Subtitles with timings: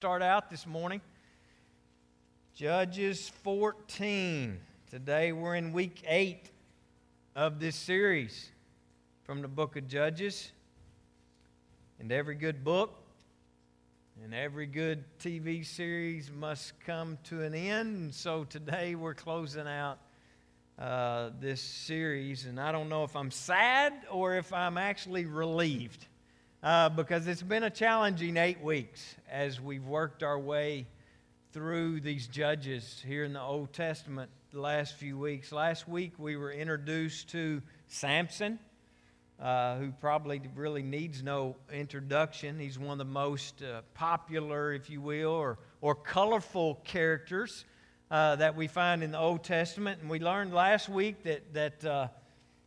[0.00, 0.98] start out this morning.
[2.54, 4.58] Judges 14.
[4.90, 6.50] Today we're in week 8
[7.36, 8.48] of this series
[9.24, 10.52] from the book of Judges.
[11.98, 12.98] And every good book
[14.24, 17.96] and every good TV series must come to an end.
[17.96, 19.98] And so today we're closing out
[20.78, 22.46] uh, this series.
[22.46, 26.06] And I don't know if I'm sad or if I'm actually relieved
[26.62, 30.86] uh, because it's been a challenging eight weeks as we've worked our way
[31.52, 35.52] through these judges here in the Old Testament the last few weeks.
[35.52, 38.58] Last week we were introduced to Samson,
[39.40, 42.58] uh, who probably really needs no introduction.
[42.58, 47.64] He's one of the most uh, popular, if you will, or, or colorful characters
[48.10, 50.02] uh, that we find in the Old Testament.
[50.02, 52.08] And we learned last week that, that uh,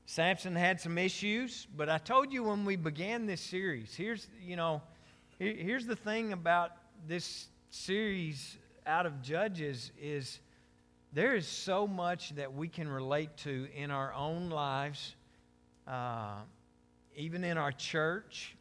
[0.06, 4.56] Samson had some issues, but I told you when we began this series, here's, you
[4.56, 4.82] know,
[5.40, 6.72] here, here's the thing about
[7.08, 10.40] this series out of Judges is
[11.14, 15.16] there is so much that we can relate to in our own lives,
[15.88, 16.42] uh,
[17.16, 18.56] even in our church,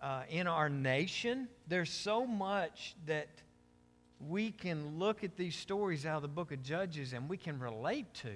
[0.00, 1.48] uh, in our nation.
[1.66, 3.28] There's so much that
[4.28, 7.58] we can look at these stories out of the book of Judges and we can
[7.58, 8.30] relate to.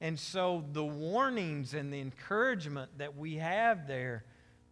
[0.00, 4.24] And so the warnings and the encouragement that we have there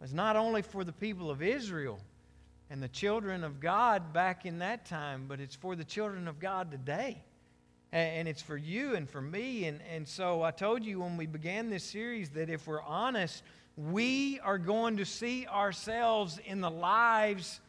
[0.03, 1.99] is not only for the people of Israel
[2.69, 6.39] and the children of God back in that time, but it's for the children of
[6.39, 7.23] God today.
[7.91, 9.65] And it's for you and for me.
[9.65, 13.41] And, and so I told you when we began this series that if we're honest,
[13.77, 17.61] we are going to see ourselves in the lives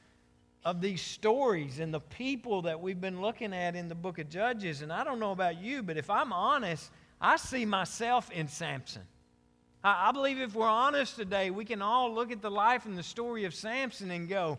[0.64, 4.28] of these stories and the people that we've been looking at in the book of
[4.28, 4.82] Judges.
[4.82, 9.02] And I don't know about you, but if I'm honest, I see myself in Samson.
[9.82, 12.96] I, I believe if we're honest today, we can all look at the life and
[12.96, 14.58] the story of Samson and go,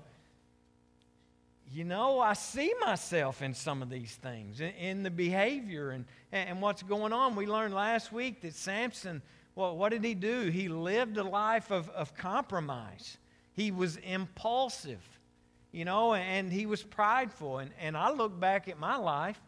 [1.71, 6.05] you know, I see myself in some of these things, in, in the behavior and,
[6.31, 7.35] and what's going on.
[7.35, 9.21] We learned last week that Samson,
[9.53, 10.49] well, what did he do?
[10.49, 13.17] He lived a life of, of compromise.
[13.53, 15.03] He was impulsive,
[15.71, 17.59] you know, and he was prideful.
[17.59, 19.39] And, and I look back at my life,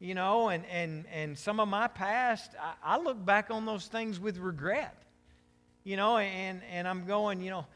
[0.00, 3.86] you know, and, and, and some of my past, I, I look back on those
[3.86, 5.02] things with regret,
[5.84, 7.66] you know, and, and I'm going, you know,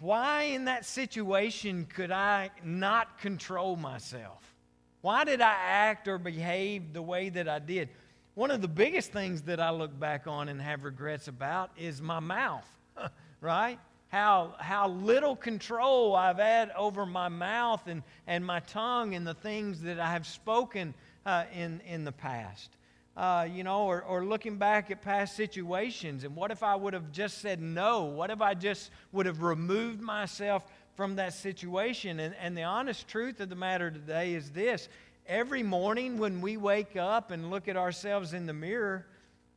[0.00, 4.54] why in that situation could I not control myself?
[5.02, 7.90] Why did I act or behave the way that I did?
[8.34, 12.00] One of the biggest things that I look back on and have regrets about is
[12.00, 12.68] my mouth,
[13.40, 13.78] right?
[14.14, 19.34] How, how little control I've had over my mouth and, and my tongue and the
[19.34, 20.94] things that I have spoken
[21.26, 22.70] uh, in, in the past.
[23.16, 26.94] Uh, you know, or, or looking back at past situations and what if I would
[26.94, 28.04] have just said no?
[28.04, 30.64] What if I just would have removed myself
[30.94, 32.20] from that situation?
[32.20, 34.88] And, and the honest truth of the matter today is this
[35.26, 39.06] every morning when we wake up and look at ourselves in the mirror,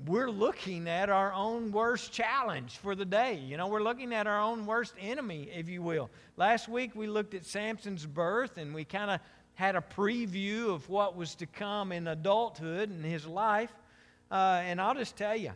[0.06, 3.36] we're looking at our own worst challenge for the day.
[3.36, 6.12] You know, we're looking at our own worst enemy, if you will.
[6.36, 9.20] Last week we looked at Samson's birth and we kind of
[9.56, 13.72] had a preview of what was to come in adulthood in his life.
[14.30, 15.52] Uh, and I'll just tell you,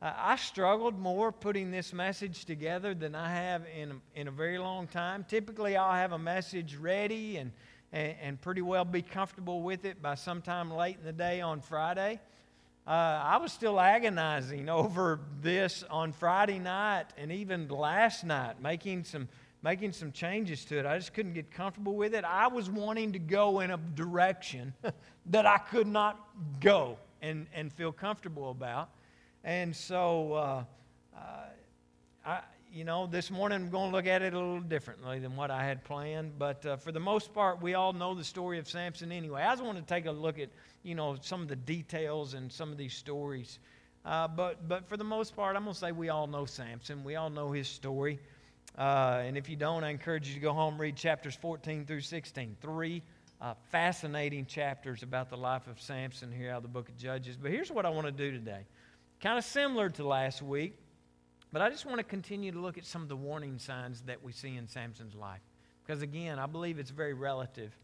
[0.00, 4.86] I struggled more putting this message together than I have in, in a very long
[4.86, 5.26] time.
[5.28, 7.52] Typically, I'll have a message ready and,
[7.92, 11.60] and, and pretty well be comfortable with it by sometime late in the day on
[11.60, 12.20] Friday.
[12.86, 19.04] Uh, I was still agonizing over this on Friday night and even last night, making
[19.04, 19.28] some,
[19.62, 20.86] making some changes to it.
[20.86, 22.24] I just couldn't get comfortable with it.
[22.24, 24.74] I was wanting to go in a direction
[25.26, 26.20] that I could not
[26.60, 28.90] go and, and feel comfortable about.
[29.44, 30.64] And so, uh,
[31.16, 31.18] uh,
[32.26, 32.40] I,
[32.70, 35.50] you know, this morning I'm going to look at it a little differently than what
[35.50, 36.38] I had planned.
[36.38, 39.42] But uh, for the most part, we all know the story of Samson anyway.
[39.42, 40.50] I just want to take a look at
[40.84, 43.58] you know, some of the details and some of these stories.
[44.04, 47.02] Uh, but, but for the most part, I'm going to say we all know Samson.
[47.02, 48.20] We all know his story.
[48.78, 52.02] Uh, and if you don't, I encourage you to go home read chapters 14 through
[52.02, 52.56] 16.
[52.60, 53.02] Three
[53.40, 57.36] uh, fascinating chapters about the life of Samson here out of the book of Judges.
[57.36, 58.66] But here's what I want to do today.
[59.20, 60.76] Kind of similar to last week,
[61.52, 64.22] but I just want to continue to look at some of the warning signs that
[64.22, 65.40] we see in Samson's life.
[65.86, 67.76] Because again, I believe it's very relative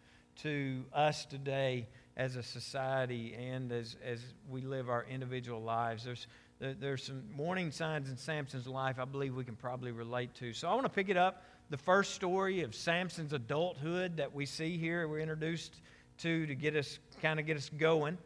[0.42, 1.86] to us today
[2.16, 6.04] as a society and as, as we live our individual lives.
[6.04, 6.26] There's,
[6.58, 10.52] there's some warning signs in Samson's life I believe we can probably relate to.
[10.52, 11.44] So I want to pick it up.
[11.70, 15.80] The first story of Samson's adulthood that we see here, we're introduced
[16.18, 18.18] to to get us kind of get us going.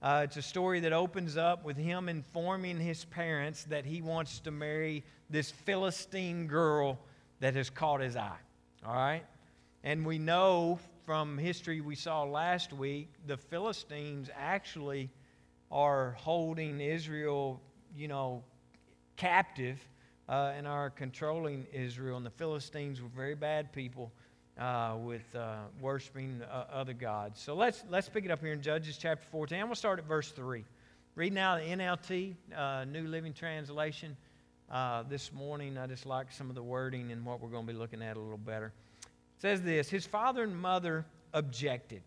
[0.00, 4.38] Uh, it's a story that opens up with him informing his parents that he wants
[4.40, 6.98] to marry this Philistine girl
[7.40, 8.38] that has caught his eye.
[8.86, 9.24] All right?
[9.82, 15.08] And we know from history we saw last week, the Philistines actually
[15.72, 17.62] are holding Israel,
[17.96, 18.44] you know,
[19.16, 19.80] captive
[20.28, 22.18] uh, and are controlling Israel.
[22.18, 24.12] And the Philistines were very bad people
[24.58, 27.40] uh, with uh, worshiping uh, other gods.
[27.40, 29.56] So let's, let's pick it up here in Judges chapter 14.
[29.56, 30.62] I'm going to start at verse 3.
[31.14, 34.14] Read now the NLT, uh, New Living Translation.
[34.70, 37.72] Uh, this morning, I just like some of the wording and what we're going to
[37.72, 38.74] be looking at a little better.
[39.38, 42.02] Says this His father and mother objected.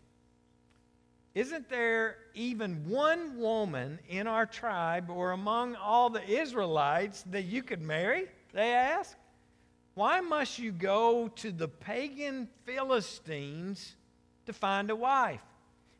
[1.34, 7.62] Isn't there even one woman in our tribe or among all the Israelites that you
[7.62, 8.26] could marry?
[8.52, 9.16] They asked.
[9.94, 13.94] Why must you go to the pagan Philistines
[14.46, 15.42] to find a wife?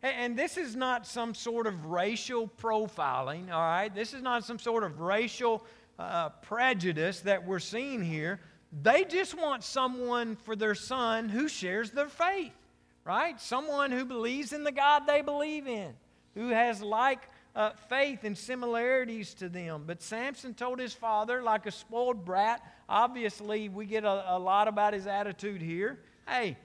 [0.02, 3.94] And this is not some sort of racial profiling, all right?
[3.94, 5.64] This is not some sort of racial
[5.98, 8.40] uh, prejudice that we're seeing here.
[8.80, 12.54] They just want someone for their son who shares their faith,
[13.04, 13.38] right?
[13.40, 15.92] Someone who believes in the God they believe in,
[16.34, 19.84] who has like uh, faith and similarities to them.
[19.86, 24.68] But Samson told his father, like a spoiled brat, obviously we get a, a lot
[24.68, 25.98] about his attitude here.
[26.26, 26.56] Hey,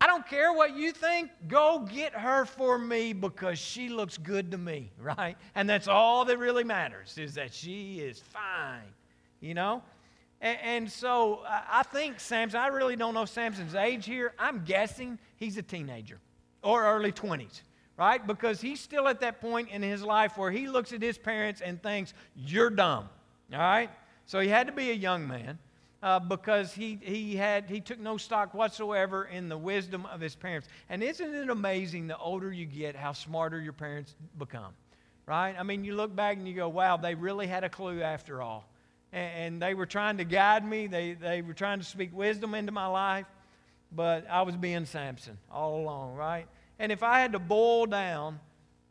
[0.00, 1.30] I don't care what you think.
[1.46, 5.36] Go get her for me because she looks good to me, right?
[5.54, 8.92] And that's all that really matters is that she is fine,
[9.40, 9.82] you know?
[10.40, 14.32] And, and so I think Samson, I really don't know Samson's age here.
[14.38, 16.18] I'm guessing he's a teenager
[16.62, 17.62] or early 20s
[17.96, 18.26] right?
[18.26, 21.60] Because he's still at that point in his life where he looks at his parents
[21.60, 23.08] and thinks, You're dumb,
[23.52, 23.90] all right?
[24.26, 25.58] So he had to be a young man.
[26.02, 30.34] Uh, because he, he, had, he took no stock whatsoever in the wisdom of his
[30.34, 30.68] parents.
[30.90, 34.74] And isn't it amazing the older you get, how smarter your parents become?
[35.24, 35.54] Right?
[35.58, 38.42] I mean, you look back and you go, wow, they really had a clue after
[38.42, 38.68] all.
[39.14, 42.72] And, they were trying to guide me, they, they were trying to speak wisdom into
[42.72, 43.26] my life,
[43.92, 46.46] but I was being Samson all along, right?
[46.80, 48.40] And if I had to boil down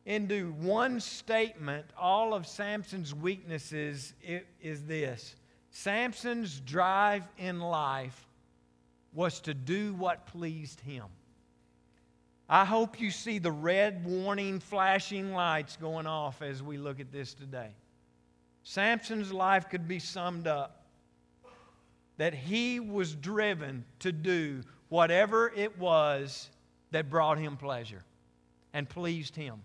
[0.06, 5.36] into one statement all of Samson's weaknesses, it is this
[5.72, 8.28] Samson's drive in life
[9.14, 11.06] was to do what pleased him.
[12.48, 17.12] I hope you see the red warning flashing lights going off as we look at
[17.12, 17.72] this today.
[18.64, 20.84] Samson's life could be summed up
[22.18, 26.50] that he was driven to do whatever it was
[26.92, 28.04] that brought him pleasure
[28.74, 29.62] and pleased him.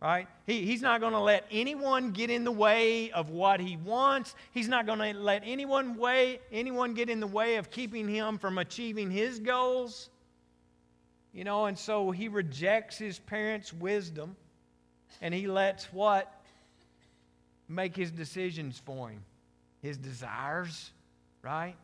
[0.00, 0.26] Right?
[0.46, 4.34] He, he's not going to let anyone get in the way of what he wants.
[4.50, 8.36] He's not going to let anyone, way, anyone get in the way of keeping him
[8.38, 10.10] from achieving his goals.
[11.32, 14.34] You know, and so he rejects his parents' wisdom
[15.20, 16.41] and he lets what?
[17.68, 19.22] Make his decisions for him.
[19.80, 20.90] His desires,
[21.42, 21.74] right?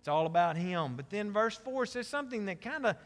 [0.00, 0.94] It's all about him.
[0.96, 2.96] But then verse 4 says something that kind of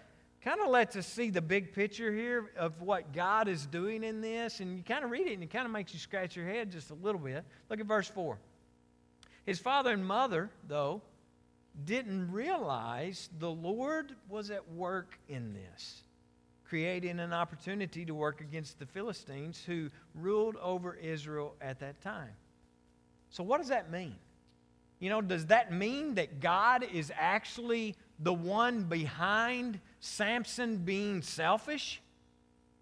[0.45, 4.21] kind of lets us see the big picture here of what God is doing in
[4.21, 4.61] this.
[4.61, 6.71] And you kind of read it and it kind of makes you scratch your head
[6.71, 7.45] just a little bit.
[7.71, 8.39] Look at verse 4.
[9.47, 11.03] His father and mother, though,
[11.85, 16.02] didn't realize the Lord was at work in this,
[16.73, 22.31] creating an opportunity to work against the Philistines who ruled over Israel at that time.
[23.29, 24.15] So, what does that mean?
[24.99, 32.01] You know, does that mean that God is actually the one behind Samson being selfish?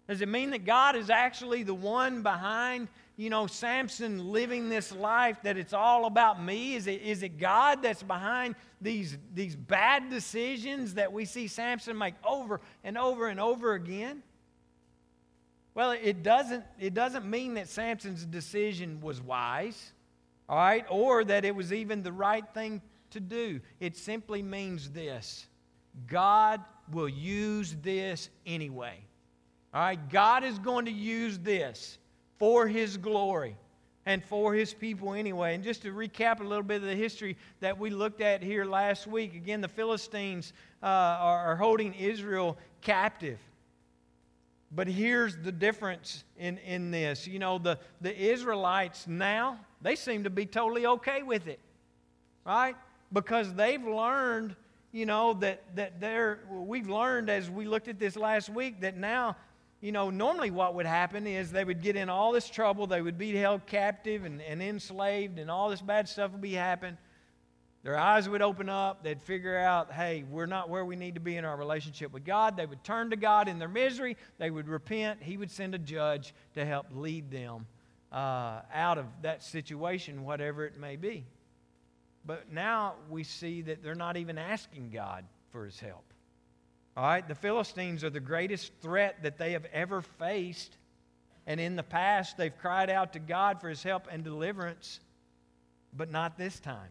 [0.07, 2.87] Does it mean that God is actually the one behind,
[3.21, 6.73] you know, Samson living this life that it's all about me?
[6.73, 11.99] Is it, is it God that's behind these, these bad decisions that we see Samson
[11.99, 14.23] make over and over and over again?
[15.75, 19.93] Well, it doesn't, it doesn't mean that Samson's decision was wise,
[20.49, 23.61] all right, or that it was even the right thing to do.
[23.79, 25.45] It simply means this
[26.07, 26.59] God
[26.91, 28.97] will use this anyway.
[29.75, 31.99] All right, God is going to use this
[32.41, 33.55] for His glory
[34.07, 35.53] and for His people anyway.
[35.53, 38.65] And just to recap a little bit of the history that we looked at here
[38.65, 43.37] last week, again, the Philistines uh, are, are holding Israel captive.
[44.71, 47.27] But here's the difference in, in this.
[47.27, 51.59] You know, the, the Israelites now, they seem to be totally okay with it,
[52.43, 52.75] right?
[53.13, 54.55] Because they've learned
[54.91, 58.97] you know, that, that they're, we've learned as we looked at this last week that
[58.97, 59.37] now,
[59.81, 63.01] you know, normally what would happen is they would get in all this trouble, they
[63.01, 66.97] would be held captive and, and enslaved, and all this bad stuff would be happening.
[67.83, 69.03] Their eyes would open up.
[69.03, 72.23] They'd figure out, hey, we're not where we need to be in our relationship with
[72.23, 72.55] God.
[72.55, 74.17] They would turn to God in their misery.
[74.37, 75.23] They would repent.
[75.23, 77.65] He would send a judge to help lead them
[78.11, 81.25] uh, out of that situation, whatever it may be.
[82.23, 86.10] But now we see that they're not even asking God for his help.
[86.97, 90.75] All right, the Philistines are the greatest threat that they have ever faced.
[91.47, 94.99] And in the past, they've cried out to God for his help and deliverance,
[95.95, 96.89] but not this time.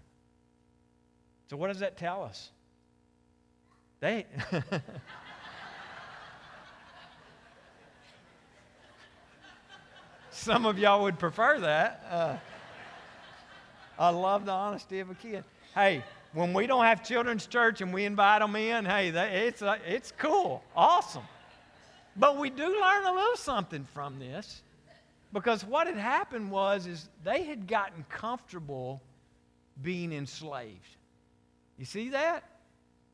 [1.48, 2.50] So, what does that tell us?
[4.00, 4.26] They.
[10.30, 12.06] Some of y'all would prefer that.
[12.10, 12.36] Uh,
[13.98, 15.44] I love the honesty of a kid.
[15.74, 16.02] Hey,
[16.32, 20.12] when we don't have children's church and we invite them in, hey, it's, uh, it's
[20.18, 21.24] cool, awesome.
[22.16, 24.62] But we do learn a little something from this
[25.32, 29.02] because what had happened was is they had gotten comfortable
[29.82, 30.96] being enslaved.
[31.78, 32.44] You see that?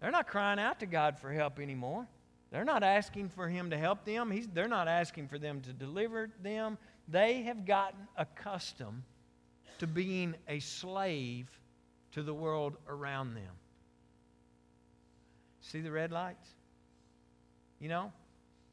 [0.00, 2.06] They're not crying out to God for help anymore.
[2.50, 4.30] They're not asking for Him to help them.
[4.30, 6.78] He's, they're not asking for them to deliver them.
[7.08, 9.02] They have gotten accustomed
[9.78, 11.48] to being a slave
[12.16, 13.52] to the world around them.
[15.60, 16.48] See the red lights?
[17.78, 18.10] You know?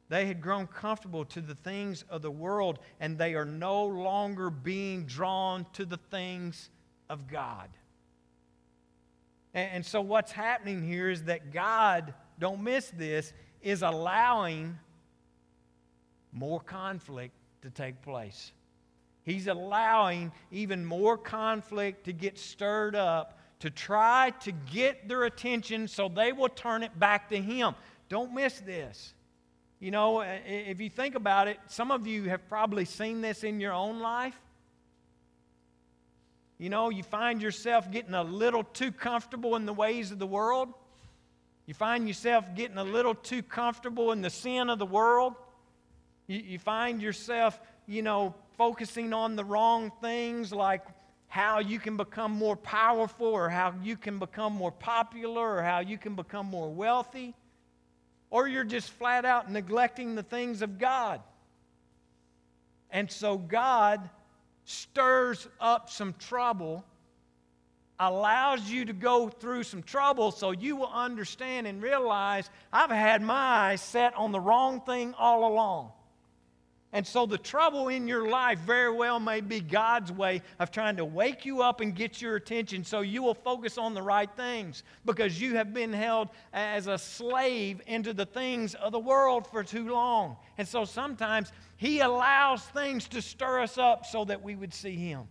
[0.07, 4.49] They had grown comfortable to the things of the world, and they are no longer
[4.49, 6.69] being drawn to the things
[7.09, 7.67] of God.
[9.53, 14.79] And, and so, what's happening here is that God, don't miss this, is allowing
[16.31, 17.33] more conflict
[17.63, 18.53] to take place.
[19.25, 25.87] He's allowing even more conflict to get stirred up to try to get their attention
[25.87, 27.75] so they will turn it back to Him.
[28.09, 29.13] Don't miss this.
[29.79, 33.61] You know, if you think about it, some of you have probably seen this in
[33.61, 34.37] your own life.
[36.57, 40.27] You know, you find yourself getting a little too comfortable in the ways of the
[40.27, 40.73] world.
[41.65, 45.35] You find yourself getting a little too comfortable in the sin of the world.
[46.27, 50.81] You, you find yourself, you know, focusing on the wrong things like
[51.27, 55.79] how you can become more powerful or how you can become more popular or how
[55.79, 57.33] you can become more wealthy.
[58.29, 61.21] Or you're just flat out neglecting the things of God.
[62.91, 64.07] And so God
[64.65, 66.85] stirs up some trouble,
[67.99, 73.23] allows you to go through some trouble so you will understand and realize I've had
[73.23, 75.91] my eyes set on the wrong thing all along.
[76.93, 80.95] And so the trouble in your life very well may be God's way of trying
[80.97, 84.29] to wake you up and get your attention so you will focus on the right
[84.37, 89.47] things because you have been held as a slave into the things of the world
[89.47, 90.37] for too long.
[90.59, 94.95] And so sometimes He allows things to stir us up so that we would see
[94.95, 95.23] Him.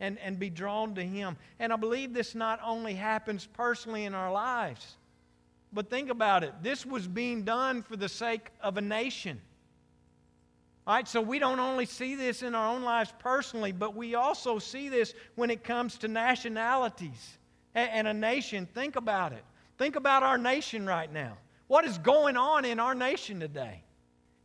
[0.00, 1.36] And, and be drawn to Him.
[1.60, 4.96] And I believe this not only happens personally in our lives,
[5.72, 6.52] but think about it.
[6.62, 9.40] This was being done for the sake of a nation.
[10.86, 14.14] All right, so we don't only see this in our own lives personally, but we
[14.14, 17.38] also see this when it comes to nationalities
[17.74, 18.66] and a nation.
[18.74, 19.42] Think about it.
[19.78, 21.38] Think about our nation right now.
[21.68, 23.82] What is going on in our nation today?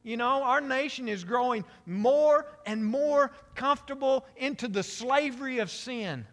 [0.01, 6.25] You know, our nation is growing more and more comfortable into the slavery of sin.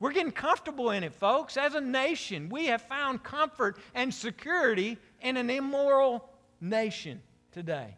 [0.00, 1.58] We're getting comfortable in it, folks.
[1.58, 6.28] As a nation, we have found comfort and security in an immoral
[6.62, 7.20] nation
[7.52, 7.94] today.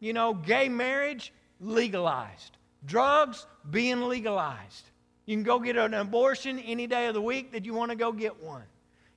[0.00, 4.84] You know, gay marriage legalized, drugs being legalized.
[5.26, 7.96] You can go get an abortion any day of the week that you want to
[7.96, 8.64] go get one.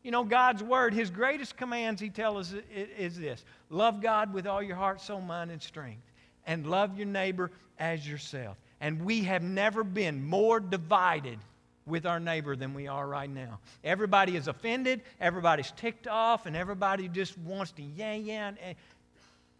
[0.04, 2.62] You know, God's word, his greatest commands, he tells us,
[2.98, 6.04] is this love God with all your heart, soul, mind, and strength,
[6.46, 7.50] and love your neighbor
[7.80, 8.58] as yourself.
[8.82, 11.40] And we have never been more divided
[11.86, 13.60] with our neighbor than we are right now.
[13.84, 18.52] Everybody is offended, everybody's ticked off, and everybody just wants to yeah, yeah.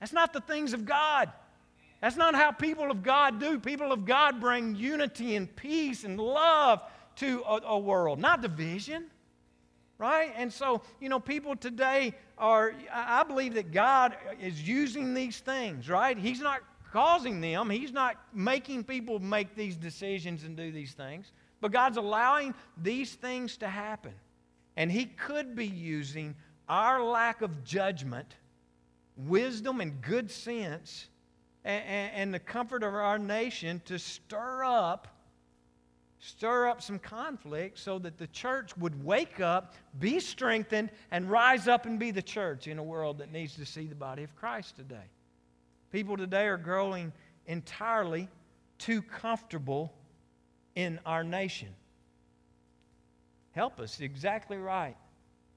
[0.04, 1.32] That's not the things of God.
[2.02, 3.58] That's not how people of God do.
[3.58, 6.82] People of God bring unity and peace and love
[7.16, 9.06] to a, a world, not division
[9.98, 10.34] right?
[10.36, 15.88] And so, you know, people today are, I believe that God is using these things,
[15.88, 16.18] right?
[16.18, 16.60] He's not
[16.92, 21.32] causing them, He's not making people make these decisions and do these things,
[21.62, 24.12] but God's allowing these things to happen.
[24.76, 26.36] And He could be using
[26.68, 28.36] our lack of judgment
[29.16, 31.08] wisdom and good sense
[31.64, 35.08] and, and, the comfort of our nation to stir up
[36.24, 41.68] stir up some conflict so that the church would wake up, be strengthened, and rise
[41.68, 44.34] up and be the church in a world that needs to see the body of
[44.38, 45.10] Christ today.
[45.92, 47.12] People today are growing
[47.46, 48.30] entirely
[48.78, 49.94] too comfortable
[50.76, 51.68] in our nation.
[53.52, 54.96] Help us, exactly right.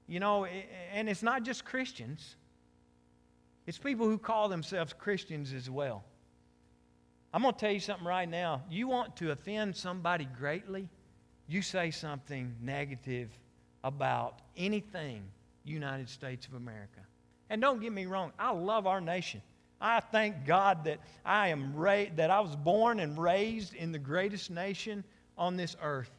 [0.05, 0.45] You know,
[0.93, 2.35] and it's not just Christians.
[3.67, 6.03] It's people who call themselves Christians as well.
[7.33, 8.63] I'm going to tell you something right now.
[8.69, 10.87] You want to offend somebody greatly,
[11.47, 13.29] you say something negative
[13.83, 15.23] about anything
[15.65, 17.01] United States of America.
[17.49, 19.41] And don't get me wrong, I love our nation.
[19.79, 23.99] I thank God that I am ra- that I was born and raised in the
[23.99, 25.03] greatest nation
[25.37, 26.09] on this earth.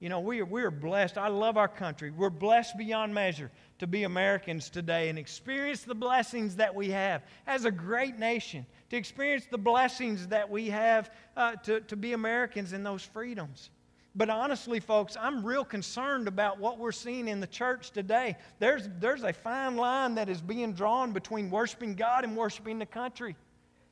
[0.00, 1.18] You know, we are, we are blessed.
[1.18, 2.10] I love our country.
[2.10, 7.22] We're blessed beyond measure to be Americans today and experience the blessings that we have
[7.46, 12.12] as a great nation, to experience the blessings that we have uh, to, to be
[12.12, 13.70] Americans in those freedoms.
[14.14, 18.36] But honestly, folks, I'm real concerned about what we're seeing in the church today.
[18.58, 22.86] There's, there's a fine line that is being drawn between worshiping God and worshiping the
[22.86, 23.36] country.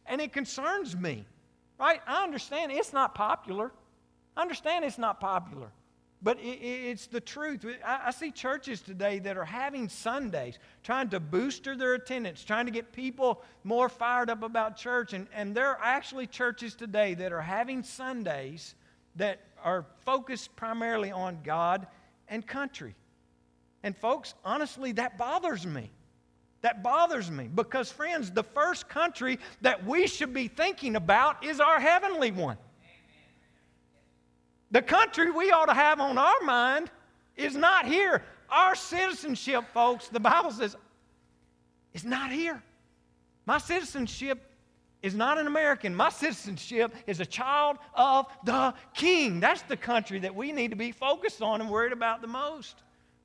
[0.04, 1.24] And it concerns me,
[1.78, 2.00] right?
[2.08, 3.70] I understand it's not popular.
[4.36, 5.70] I understand it's not popular.
[6.26, 7.64] But it, it's the truth.
[7.84, 12.66] I, I see churches today that are having Sundays, trying to booster their attendance, trying
[12.66, 15.12] to get people more fired up about church.
[15.12, 18.74] And, and there are actually churches today that are having Sundays
[19.14, 21.86] that are focused primarily on God
[22.26, 22.96] and country.
[23.84, 25.92] And, folks, honestly, that bothers me.
[26.62, 31.60] That bothers me because, friends, the first country that we should be thinking about is
[31.60, 32.56] our heavenly one.
[34.70, 36.90] The country we ought to have on our mind
[37.36, 38.22] is not here.
[38.50, 40.76] Our citizenship, folks, the Bible says,
[41.94, 42.62] is not here.
[43.46, 44.50] My citizenship
[45.02, 45.94] is not an American.
[45.94, 49.40] My citizenship is a child of the King.
[49.40, 52.82] That's the country that we need to be focused on and worried about the most.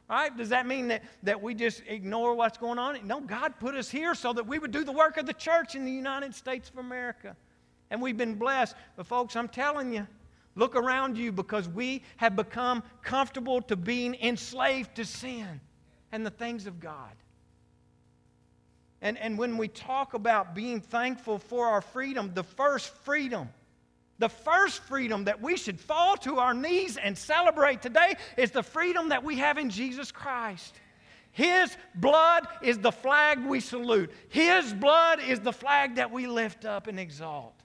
[0.10, 0.36] Right?
[0.36, 3.00] Does that mean that, that we just ignore what's going on?
[3.08, 5.74] No, God put us here so that we would do the work of the church
[5.74, 7.36] in the United States of America.
[7.90, 8.76] And we've been blessed.
[8.98, 10.06] But, folks, I'm telling you,
[10.62, 15.60] look around you because we have become comfortable to being enslaved to sin
[16.12, 17.16] and the things of God.
[19.02, 23.50] And, and when we talk about being thankful for our freedom, the first freedom,
[24.20, 28.62] the first freedom that we should fall to our knees and celebrate today is the
[28.62, 30.80] freedom that we have in Jesus Christ.
[31.32, 34.12] His blood is the flag we salute.
[34.30, 37.61] His blood is the flag that we lift up and exalt.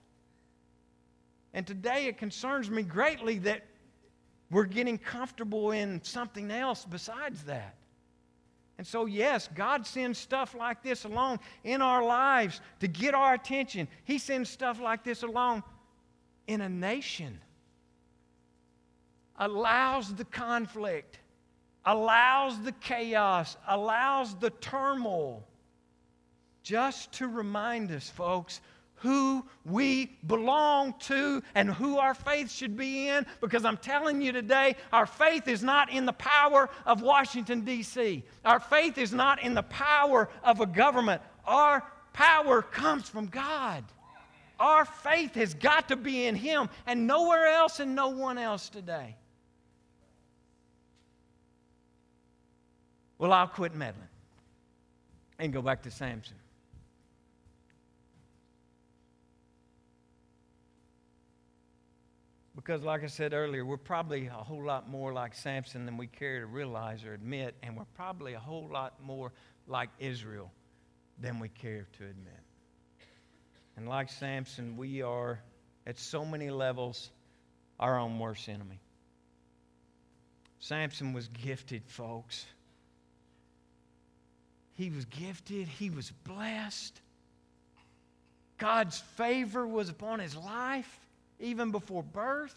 [1.57, 3.65] And today it concerns me greatly that
[4.51, 7.75] we're getting comfortable in something else besides that.
[8.77, 13.33] And so, yes, God sends stuff like this along in our lives to get our
[13.33, 13.89] attention.
[14.05, 15.63] He sends stuff like this along
[16.47, 17.41] in a nation,
[19.39, 21.21] allows the conflict,
[21.87, 25.43] allows the chaos, allows the turmoil,
[26.63, 28.61] just to remind us, folks,
[28.97, 34.33] who we belong to and who our faith should be in because I'm telling you
[34.33, 39.43] today, our faith is not in the power of Washington, D.C., our faith is not
[39.43, 41.21] in the power of a government.
[41.45, 43.85] Our power comes from God.
[44.59, 48.71] Our faith has got to be in Him and nowhere else and no one else
[48.71, 49.17] today.
[53.19, 54.09] Well, I'll quit meddling
[55.39, 56.37] and go back to Samson.
[62.67, 66.09] Because, like I said earlier, we're probably a whole lot more like Samson than we
[66.09, 69.31] care to realize or admit, and we're probably a whole lot more
[69.69, 70.51] like Israel
[71.21, 72.41] than we care to admit.
[73.77, 75.39] And like Samson, we are,
[75.87, 77.11] at so many levels,
[77.79, 78.81] our own worst enemy.
[80.59, 82.47] Samson was gifted, folks.
[84.75, 87.01] He was gifted, he was blessed.
[88.59, 91.06] God's favor was upon his life
[91.41, 92.55] even before birth.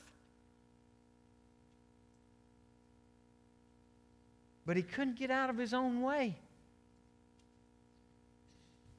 [4.65, 6.37] But he couldn't get out of his own way.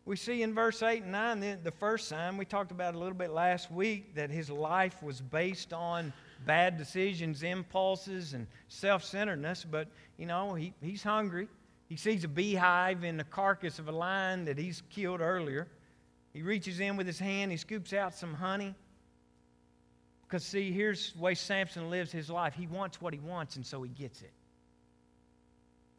[0.04, 2.98] We see in verse 8 and 9 the, the first sign we talked about a
[2.98, 6.12] little bit last week that his life was based on
[6.44, 9.64] bad decisions, impulses, and self centeredness.
[9.64, 11.48] But, you know, he, he's hungry.
[11.88, 15.68] He sees a beehive in the carcass of a lion that he's killed earlier.
[16.32, 18.74] He reaches in with his hand, he scoops out some honey.
[20.30, 23.66] Because, see, here's the way Samson lives his life he wants what he wants, and
[23.66, 24.30] so he gets it.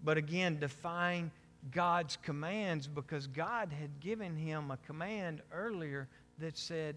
[0.02, 1.32] But again, defying
[1.70, 6.08] God's commands because God had given him a command earlier
[6.40, 6.96] that said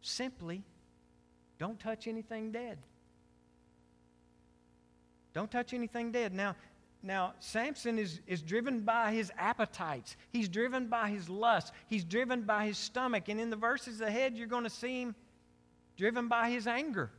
[0.00, 0.64] simply,
[1.60, 2.78] don't touch anything dead.
[5.34, 6.34] Don't touch anything dead.
[6.34, 6.56] Now,
[7.00, 10.16] now Samson is, is driven by his appetites.
[10.30, 11.72] He's driven by his lust.
[11.86, 13.28] He's driven by his stomach.
[13.28, 15.14] And in the verses ahead, you're going to see him
[15.96, 17.10] driven by his anger.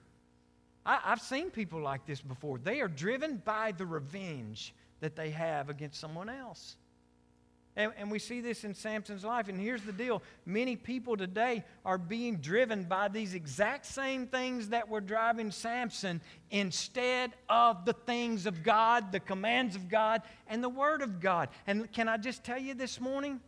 [0.85, 2.57] I, have seen people like this before.
[2.57, 6.75] They are driven by the revenge that they have against someone else.
[7.75, 9.47] And, and, we see this in Samson's life.
[9.47, 14.69] And here's the deal many people today are being driven by these exact same things
[14.69, 20.63] that were driving Samson instead of the things of God, the commands of God, and
[20.63, 21.49] the Word of God.
[21.65, 23.39] And can I just tell you this morning?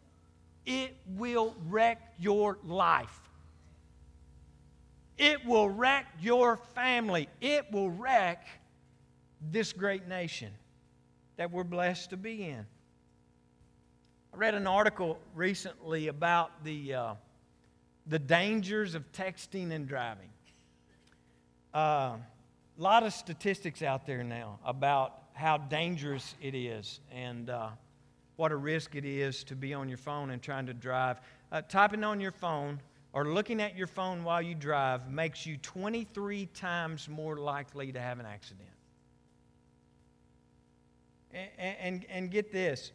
[0.65, 3.24] It will wreck your life.
[5.17, 7.29] It will wreck your family.
[7.39, 8.47] It will wreck
[9.51, 10.51] this great nation
[11.37, 12.65] that we're blessed to be in.
[14.33, 17.13] I read an article recently about the, uh,
[18.07, 20.29] the dangers of texting and driving.
[21.73, 22.17] A uh,
[22.77, 27.69] lot of statistics out there now about how dangerous it is and uh,
[28.35, 31.19] what a risk it is to be on your phone and trying to drive.
[31.51, 32.79] Uh, typing on your phone
[33.15, 37.99] or looking at your phone while you drive makes you 23 times more likely to
[37.99, 38.67] have an accident.
[41.31, 42.91] And, and, and get this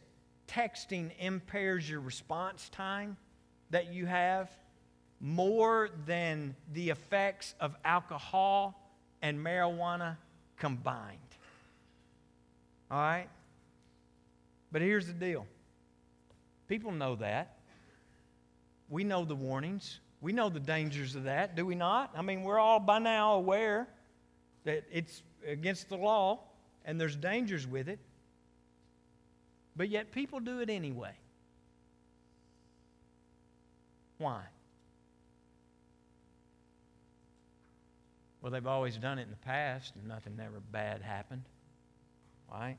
[0.47, 3.17] texting impairs your response time
[3.71, 4.51] that you have
[5.19, 10.17] more than the effects of alcohol and marijuana
[10.57, 11.17] combined.
[12.91, 13.27] All right?
[14.71, 15.47] But here's the deal
[16.67, 17.57] people know that.
[18.87, 19.99] We know the warnings.
[20.21, 22.11] We know the dangers of that, do we not?
[22.15, 23.87] I mean, we're all by now aware
[24.63, 26.39] that it's against the law
[26.85, 27.99] and there's dangers with it.
[29.75, 31.13] But yet people do it anyway.
[34.19, 34.41] Why?
[38.41, 41.43] Well, they've always done it in the past and nothing ever bad happened.
[42.51, 42.77] Right?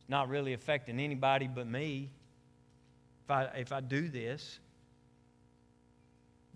[0.00, 2.10] It's not really affecting anybody but me
[3.24, 4.60] if I, if I do this.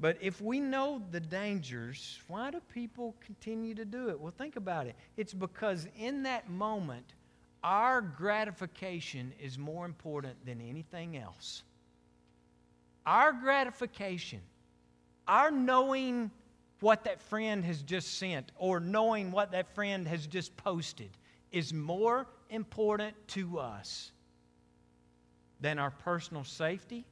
[0.00, 4.20] But if we know the dangers, why do people continue to do it?
[4.20, 4.94] Well, think about it.
[5.16, 7.14] It's because in that moment,
[7.64, 11.64] our gratification is more important than anything else.
[13.04, 14.40] Our gratification,
[15.26, 16.30] our knowing
[16.80, 21.10] what that friend has just sent or knowing what that friend has just posted
[21.50, 24.12] is more important to us
[25.60, 27.04] than our personal safety,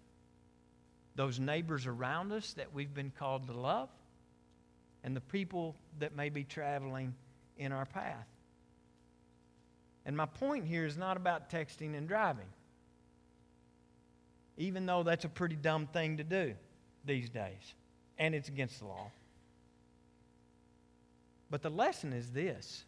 [1.17, 3.89] those neighbors around us that we've been called to love,
[5.03, 7.15] and the people that may be traveling
[7.59, 8.27] in our path.
[10.05, 12.47] And my point here is not about texting and driving,
[14.57, 16.55] even though that's a pretty dumb thing to do
[17.05, 17.75] these days,
[18.19, 19.11] and it's against the law.
[21.51, 22.85] But the lesson is this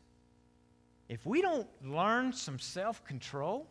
[1.08, 3.66] if we don't learn some self control,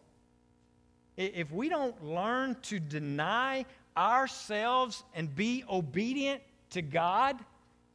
[1.15, 3.65] if we don't learn to deny
[3.97, 7.37] ourselves and be obedient to God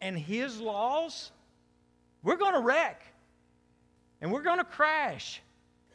[0.01, 1.31] and His laws,
[2.23, 3.03] we're going to wreck
[4.21, 5.41] and we're going to crash.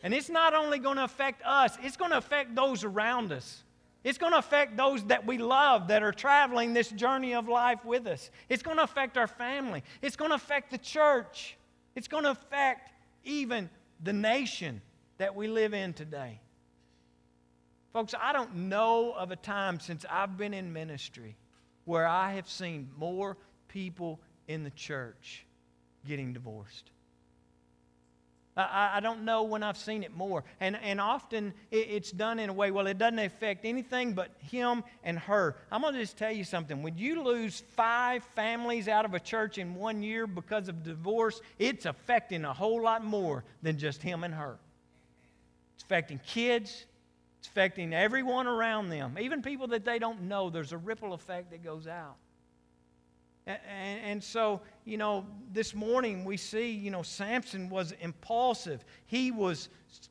[0.04, 3.64] And it's not only going to affect us, it's going to affect those around us.
[4.04, 7.84] It's going to affect those that we love that are traveling this journey of life
[7.84, 8.30] with us.
[8.48, 9.84] It's going to affect our family.
[10.02, 11.58] It's going to affect the church.
[11.96, 12.92] It's going to affect
[13.26, 13.70] even
[14.04, 14.82] the nation
[15.18, 16.40] that we live in today.
[17.98, 21.36] Folks, I don't know of a time since I've been in ministry
[21.86, 23.38] where I have seen more
[23.70, 25.48] people in the church
[26.08, 26.92] getting divorced.
[28.56, 30.44] I, I don't know when I've seen it more.
[30.60, 34.30] And, and often it, it's done in a way, well, it doesn't affect anything but
[34.52, 35.56] him and her.
[35.72, 36.84] I'm going to just tell you something.
[36.84, 41.42] When you lose five families out of a church in one year because of divorce,
[41.58, 44.60] it's affecting a whole lot more than just him and her.
[45.74, 46.86] It's affecting kids,
[47.48, 50.50] affecting everyone around them, even people that they don't know.
[50.50, 52.16] There's a ripple effect that goes out.
[53.46, 53.60] And,
[54.04, 58.84] and, so, you know, this morning we see, you know, Samson was impulsive.
[59.06, 59.70] He was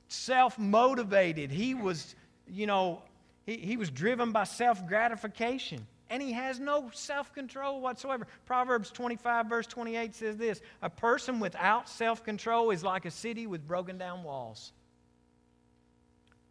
[0.08, 1.50] self motivated.
[1.50, 2.14] He was,
[2.48, 3.02] you know,
[3.44, 5.86] he, he was driven by self gratification.
[6.08, 8.26] And he has no self control whatsoever.
[8.46, 13.46] Proverbs 25, verse 28 says this A person without self control is like a city
[13.46, 14.72] with broken down walls.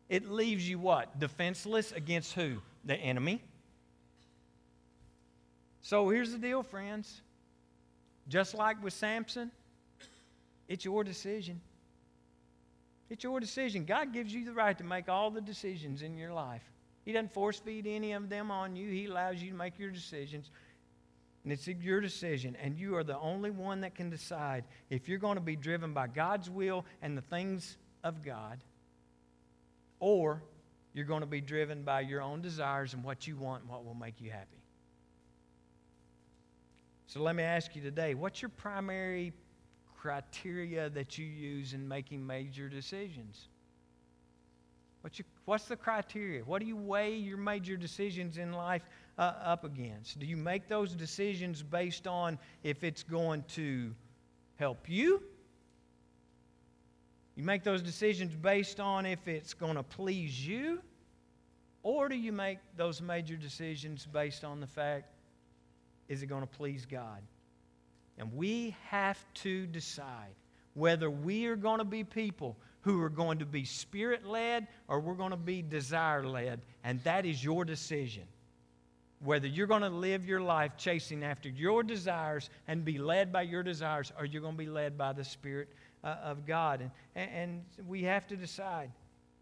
[0.10, 1.20] It leaves you what?
[1.20, 2.58] Defenseless against who?
[2.84, 3.42] The enemy
[5.86, 7.22] so here's the deal, friends.
[8.28, 9.52] Just like with Samson,
[10.68, 11.62] it's your decision.
[13.08, 13.86] It's your decision.
[13.86, 16.64] God gives you the right to make all the decisions in your life.
[17.06, 19.92] He doesn't force feed any of them on you, He allows you to make your
[19.92, 20.50] decisions.
[21.44, 22.58] And it's your decision.
[22.60, 25.94] And you are the only one that can decide if you're going to be driven
[25.94, 28.58] by God's will and the things of God,
[30.00, 30.44] or
[30.94, 33.84] you're going to be driven by your own desires and what you want and what
[33.84, 34.62] will make you happy.
[37.08, 39.34] So let me ask you today what's your primary
[39.98, 43.48] criteria that you use in making major decisions?
[45.02, 46.42] What's, your, what's the criteria?
[46.44, 48.82] What do you weigh your major decisions in life
[49.20, 50.18] uh, up against?
[50.20, 53.94] Do you make those decisions based on if it's going to
[54.56, 55.22] help you?
[57.36, 60.80] You make those decisions based on if it's going to please you?
[61.84, 65.14] Or do you make those major decisions based on the fact,
[66.08, 67.22] is it going to please God?
[68.18, 70.34] And we have to decide
[70.74, 75.00] whether we are going to be people who are going to be spirit led or
[75.00, 76.62] we're going to be desire led.
[76.84, 78.24] And that is your decision.
[79.20, 83.42] Whether you're going to live your life chasing after your desires and be led by
[83.42, 85.70] your desires or you're going to be led by the Spirit
[86.06, 86.90] uh, of God.
[87.16, 88.92] And, and we have to decide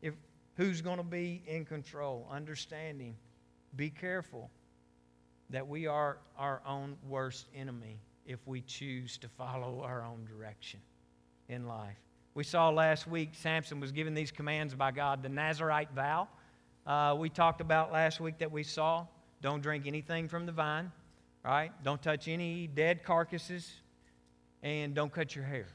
[0.02, 0.16] if
[0.56, 3.16] who's going to be in control, understanding.
[3.76, 4.50] Be careful
[5.50, 10.80] that we are our own worst enemy if we choose to follow our own direction
[11.50, 11.98] in life.
[12.36, 16.28] We saw last week Samson was given these commands by God, the Nazarite vow.
[16.88, 19.06] Uh, we talked about last week that we saw
[19.42, 20.92] don't drink anything from the vine,
[21.44, 21.72] right?
[21.84, 23.72] Don't touch any dead carcasses,
[24.64, 25.68] and don't cut your hair.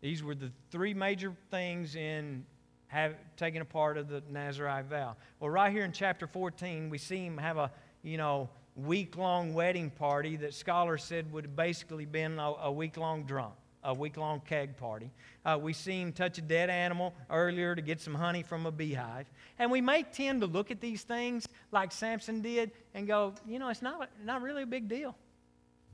[0.00, 2.44] These were the three major things in
[2.88, 5.16] have, taking a part of the Nazarite vow.
[5.40, 7.70] Well, right here in chapter 14, we see him have a,
[8.02, 13.54] you know, week-long wedding party that scholars said would basically been a, a week-long drunk
[13.84, 15.10] a week long keg party.
[15.44, 18.72] Uh, we see him touch a dead animal earlier to get some honey from a
[18.72, 19.30] beehive.
[19.58, 23.58] And we may tend to look at these things like Samson did and go, you
[23.58, 25.16] know, it's not, not really a big deal.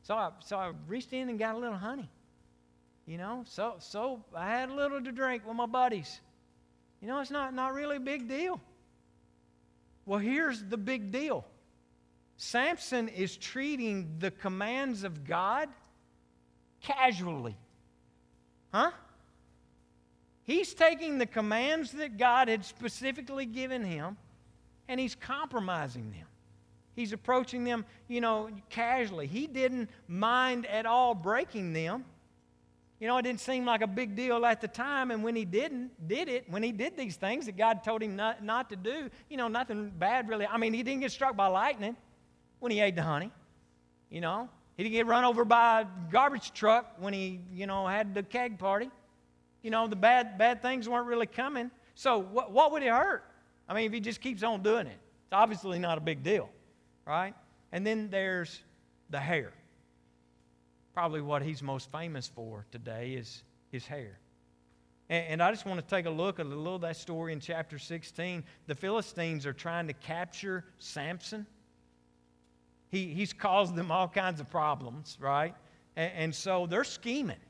[0.02, 2.10] So I, so I reached in and got a little honey.
[3.06, 6.20] You know, so, so I had a little to drink with my buddies.
[7.02, 8.60] You know, it's not, not really a big deal.
[10.06, 11.44] Well, here's the big deal
[12.36, 15.68] Samson is treating the commands of God
[16.80, 17.56] casually.
[18.72, 18.90] Huh?
[20.42, 24.16] He's taking the commands that God had specifically given him
[24.88, 26.26] and he's compromising them.
[26.94, 29.26] He's approaching them, you know, casually.
[29.26, 32.04] He didn't mind at all breaking them.
[33.04, 35.44] You know, it didn't seem like a big deal at the time, and when he
[35.44, 38.76] didn't, did it, when he did these things that God told him not, not to
[38.76, 40.46] do, you know, nothing bad really.
[40.46, 41.98] I mean, he didn't get struck by lightning
[42.60, 43.30] when he ate the honey,
[44.08, 44.48] you know.
[44.78, 48.22] He didn't get run over by a garbage truck when he, you know, had the
[48.22, 48.88] keg party.
[49.60, 51.70] You know, the bad, bad things weren't really coming.
[51.94, 53.22] So what, what would it hurt?
[53.68, 56.48] I mean, if he just keeps on doing it, it's obviously not a big deal,
[57.06, 57.34] right?
[57.70, 58.62] And then there's
[59.10, 59.52] the hair.
[60.94, 64.18] Probably what he's most famous for today is his hair.
[65.10, 67.40] And, I just want to take a look at a little of that story in
[67.40, 68.42] chapter 16.
[68.66, 71.46] The Philistines are trying to capture Samson
[72.94, 75.54] he, he's caused them all kinds of problems, right?
[75.96, 77.40] And, and so they're scheming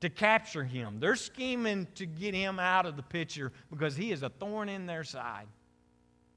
[0.00, 0.98] to capture him.
[0.98, 4.86] They're scheming to get him out of the picture because he is a thorn in
[4.86, 5.46] their side.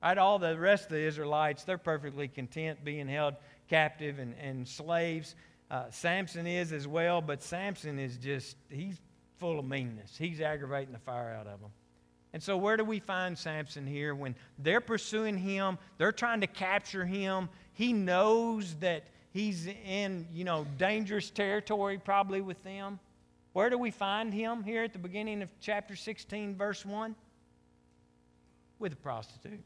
[0.04, 0.20] Right?
[0.20, 3.34] All the rest of the Israelites, they're perfectly content being held
[3.68, 5.36] captive and, and slaves.
[5.70, 9.00] Uh, Samson is as well, but Samson is just, he's
[9.38, 10.16] full of meanness.
[10.18, 11.72] He's aggravating the fire out of them.
[12.34, 14.14] And so, where do we find Samson here?
[14.14, 20.44] When they're pursuing him, they're trying to capture him, he knows that he's in, you
[20.44, 23.00] know, dangerous territory probably with them.
[23.54, 27.16] Where do we find him here at the beginning of chapter 16, verse 1?
[28.80, 29.64] With a prostitute.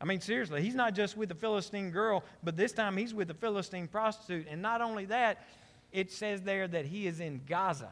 [0.00, 3.30] I mean, seriously, he's not just with a Philistine girl, but this time he's with
[3.30, 4.46] a Philistine prostitute.
[4.50, 5.46] And not only that,
[5.92, 7.90] it says there that he is in Gaza,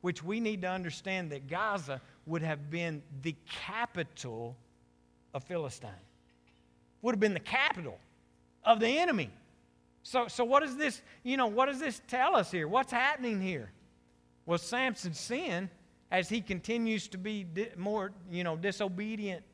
[0.00, 3.34] which we need to understand that Gaza would have been the
[3.66, 4.56] capital
[5.34, 5.90] of Philistine
[7.02, 7.98] would have been the capital
[8.64, 9.30] of the enemy.
[10.04, 12.66] So, so what does this, you know, what does this tell us here?
[12.66, 13.70] What's happening here?
[14.46, 15.68] Well, Samson's sin,
[16.10, 19.44] as he continues to be di- more, you know, disobedient,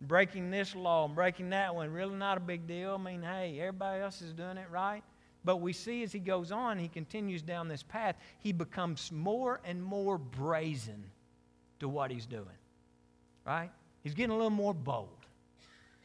[0.00, 2.96] breaking this law and breaking that one, really not a big deal.
[2.98, 5.02] I mean, hey, everybody else is doing it right.
[5.44, 9.60] But we see as he goes on, he continues down this path, he becomes more
[9.64, 11.04] and more brazen
[11.78, 12.46] to what he's doing.
[13.46, 13.70] Right?
[14.02, 15.08] He's getting a little more bold.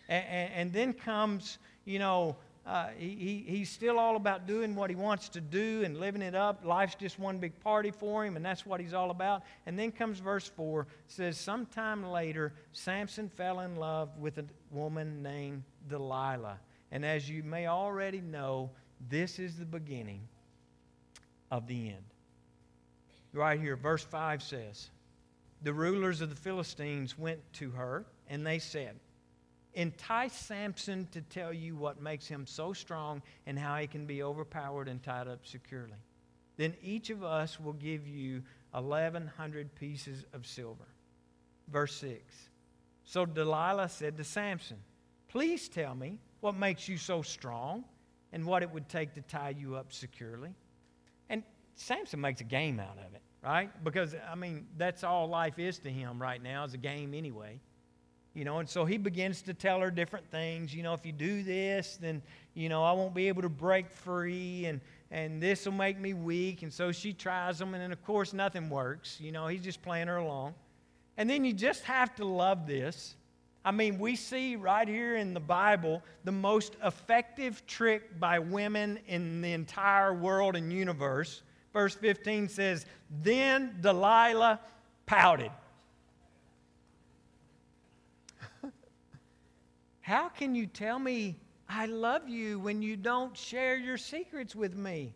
[0.07, 4.89] And, and, and then comes, you know, uh, he, he's still all about doing what
[4.89, 6.63] he wants to do and living it up.
[6.63, 9.41] Life's just one big party for him, and that's what he's all about.
[9.65, 15.23] And then comes verse 4 says, Sometime later, Samson fell in love with a woman
[15.23, 16.59] named Delilah.
[16.91, 18.69] And as you may already know,
[19.09, 20.21] this is the beginning
[21.49, 22.03] of the end.
[23.33, 24.91] Right here, verse 5 says,
[25.63, 28.99] The rulers of the Philistines went to her, and they said,
[29.73, 34.23] entice Samson to tell you what makes him so strong and how he can be
[34.23, 35.97] overpowered and tied up securely.
[36.57, 40.87] Then each of us will give you 1,100 pieces of silver.
[41.71, 42.21] Verse 6.
[43.03, 44.77] So Delilah said to Samson,
[45.27, 47.85] Please tell me what makes you so strong
[48.33, 50.53] and what it would take to tie you up securely.
[51.29, 51.43] And
[51.75, 53.71] Samson makes a game out of it, right?
[53.83, 57.59] Because, I mean, that's all life is to him right now, is a game anyway.
[58.33, 60.73] You know, and so he begins to tell her different things.
[60.73, 62.21] You know, if you do this, then,
[62.53, 64.79] you know, I won't be able to break free and,
[65.11, 66.61] and this will make me weak.
[66.63, 69.19] And so she tries them, and then, of course, nothing works.
[69.19, 70.53] You know, he's just playing her along.
[71.17, 73.15] And then you just have to love this.
[73.63, 78.99] I mean, we see right here in the Bible the most effective trick by women
[79.07, 81.43] in the entire world and universe.
[81.73, 82.85] Verse 15 says,
[83.21, 84.61] Then Delilah
[85.05, 85.51] pouted.
[90.01, 91.37] How can you tell me
[91.69, 95.13] I love you when you don't share your secrets with me?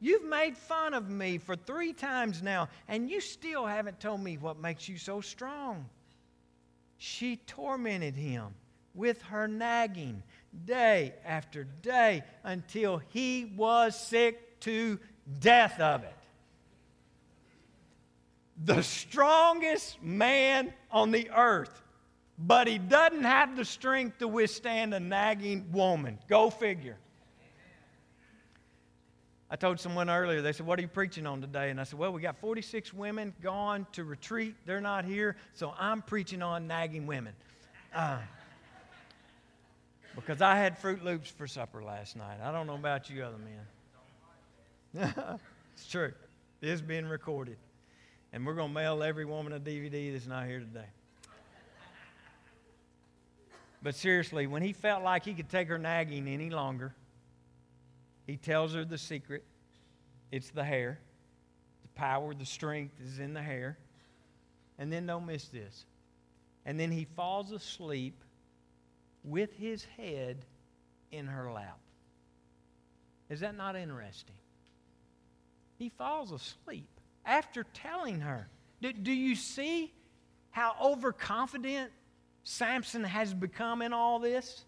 [0.00, 4.36] You've made fun of me for three times now, and you still haven't told me
[4.36, 5.88] what makes you so strong.
[6.98, 8.54] She tormented him
[8.94, 10.22] with her nagging
[10.66, 14.98] day after day until he was sick to
[15.40, 16.14] death of it.
[18.64, 21.82] The strongest man on the earth,
[22.38, 26.18] but he doesn't have the strength to withstand a nagging woman.
[26.28, 26.96] Go figure.
[29.50, 31.70] I told someone earlier, they said, What are you preaching on today?
[31.70, 34.56] And I said, Well, we got 46 women gone to retreat.
[34.66, 37.34] They're not here, so I'm preaching on nagging women.
[37.94, 38.18] Uh,
[40.16, 42.38] because I had Froot Loops for supper last night.
[42.42, 45.14] I don't know about you other men.
[45.74, 46.12] it's true.
[46.60, 47.56] It is being recorded.
[48.32, 50.88] And we're going to mail every woman a DVD that's not here today.
[53.84, 56.94] But seriously, when he felt like he could take her nagging any longer,
[58.26, 59.44] he tells her the secret
[60.32, 60.98] it's the hair.
[61.82, 63.76] The power, the strength is in the hair.
[64.78, 65.84] And then don't miss this.
[66.64, 68.24] And then he falls asleep
[69.22, 70.38] with his head
[71.12, 71.78] in her lap.
[73.28, 74.34] Is that not interesting?
[75.78, 76.88] He falls asleep
[77.26, 78.48] after telling her.
[78.80, 79.92] Do, do you see
[80.52, 81.90] how overconfident
[82.44, 84.64] Samson has become in all this?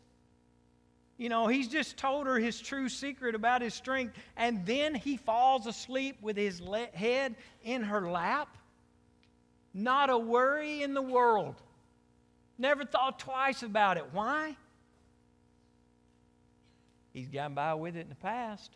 [1.19, 5.17] You know, he's just told her his true secret about his strength, and then he
[5.17, 8.57] falls asleep with his le- head in her lap.
[9.73, 11.55] Not a worry in the world.
[12.59, 14.07] Never thought twice about it.
[14.12, 14.57] Why?
[17.12, 18.73] He's gotten by with it in the past.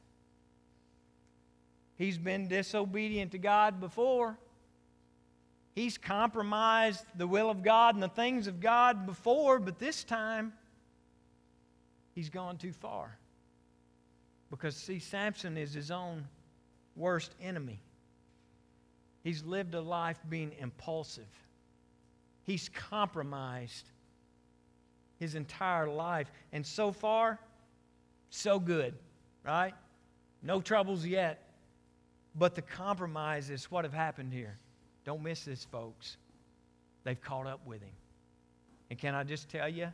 [1.96, 4.38] He's been disobedient to God before.
[5.74, 10.52] He's compromised the will of God and the things of God before, but this time,
[12.14, 13.16] he's gone too far.
[14.50, 16.26] Because, see, Samson is his own
[16.96, 17.80] worst enemy.
[19.22, 21.28] He's lived a life being impulsive,
[22.44, 23.90] he's compromised
[25.20, 26.32] his entire life.
[26.52, 27.38] And so far,
[28.30, 28.94] so good,
[29.44, 29.74] right?
[30.42, 31.46] No troubles yet.
[32.34, 34.58] But the compromise is what have happened here.
[35.10, 36.18] Don't miss this, folks.
[37.02, 37.90] They've caught up with him.
[38.90, 39.88] And can I just tell you,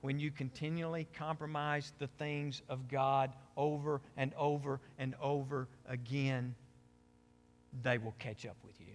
[0.00, 6.54] when you continually compromise the things of God over and over and over again,
[7.82, 8.94] they will catch up with you.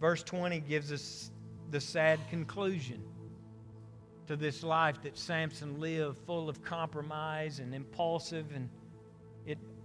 [0.00, 1.32] Verse 20 gives us
[1.72, 3.02] the sad conclusion
[4.28, 8.68] to this life that Samson lived, full of compromise and impulsive and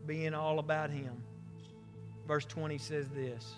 [0.07, 1.21] being all about him.
[2.27, 3.55] Verse 20 says this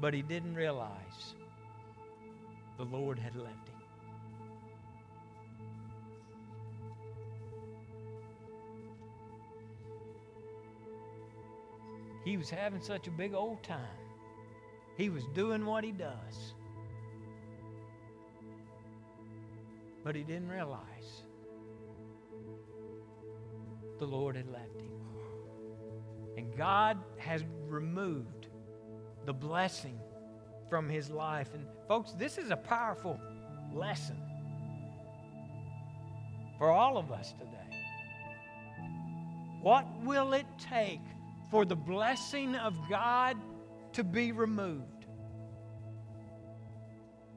[0.00, 1.34] But he didn't realize
[2.78, 3.72] the Lord had left him.
[12.24, 13.80] He was having such a big old time.
[14.96, 16.54] He was doing what he does.
[20.04, 21.22] But he didn't realize
[23.98, 24.81] the Lord had left him.
[26.56, 28.48] God has removed
[29.26, 29.98] the blessing
[30.68, 31.54] from his life.
[31.54, 33.20] And folks, this is a powerful
[33.72, 34.16] lesson
[36.58, 37.52] for all of us today.
[39.60, 41.00] What will it take
[41.50, 43.36] for the blessing of God
[43.92, 45.06] to be removed?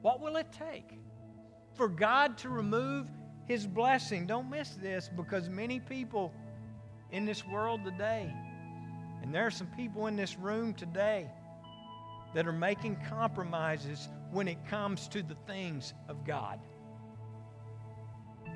[0.02, 0.98] What will it take
[1.74, 3.08] for God to remove
[3.46, 4.26] his blessing?
[4.26, 6.32] Don't miss this because many people
[7.12, 8.32] in this world today,
[9.26, 11.28] and there are some people in this room today
[12.32, 16.60] that are making compromises when it comes to the things of God.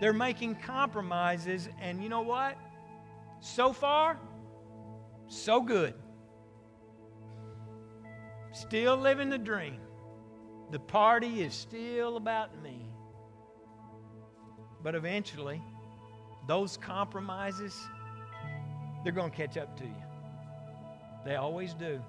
[0.00, 2.56] They're making compromises, and you know what?
[3.40, 4.16] So far,
[5.26, 5.94] so good.
[8.52, 9.80] Still living the dream.
[10.70, 12.86] The party is still about me.
[14.84, 15.60] But eventually,
[16.46, 17.76] those compromises,
[19.02, 20.09] they're going to catch up to you.
[21.24, 22.02] They always do.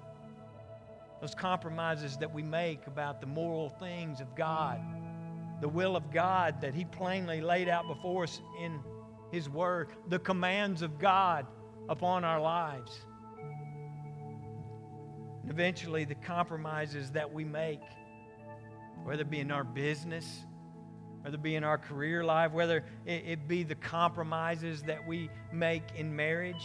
[1.20, 4.80] those compromises that we make about the moral things of God,
[5.60, 8.80] the will of God that He plainly laid out before us in
[9.30, 11.46] His Word, the commands of God
[11.88, 13.06] upon our lives.
[15.42, 17.80] And eventually, the compromises that we make,
[19.04, 20.44] whether it be in our business,
[21.22, 25.84] whether it be in our career life, whether it, be the compromises that we make
[25.94, 26.64] in marriage,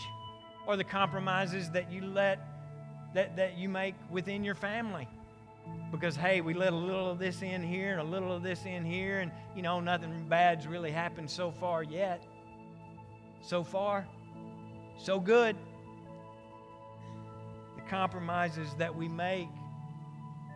[0.68, 2.40] or the compromises that you let
[3.14, 5.08] that, that you make within your family.
[5.92, 8.66] Because hey, we let a little of this in here and a little of this
[8.66, 12.24] in here, and you know, nothing bad's really happened so far yet.
[13.42, 14.06] So far,
[14.98, 15.56] so good.
[17.76, 19.48] The compromises that we make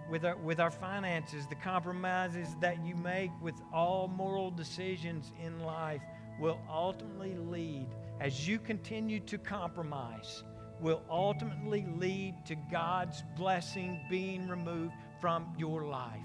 [0.09, 5.61] with our, with our finances, the compromises that you make with all moral decisions in
[5.61, 6.01] life
[6.39, 7.87] will ultimately lead,
[8.21, 10.43] as you continue to compromise,
[10.79, 16.19] will ultimately lead to God's blessing being removed from your life.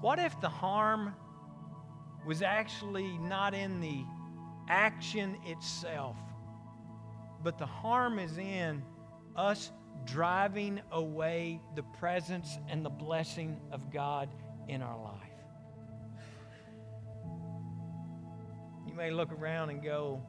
[0.00, 1.14] What if the harm
[2.24, 4.04] was actually not in the
[4.68, 6.16] action itself,
[7.42, 8.84] but the harm is in
[9.34, 9.72] us
[10.04, 14.28] driving away the presence and the blessing of God
[14.68, 15.21] in our life.
[18.92, 20.20] You may look around and go,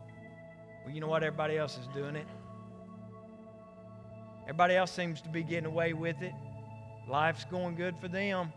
[0.86, 1.22] well, you know what?
[1.22, 2.26] Everybody else is doing it.
[4.44, 6.32] Everybody else seems to be getting away with it.
[7.10, 8.54] Life's going good for them.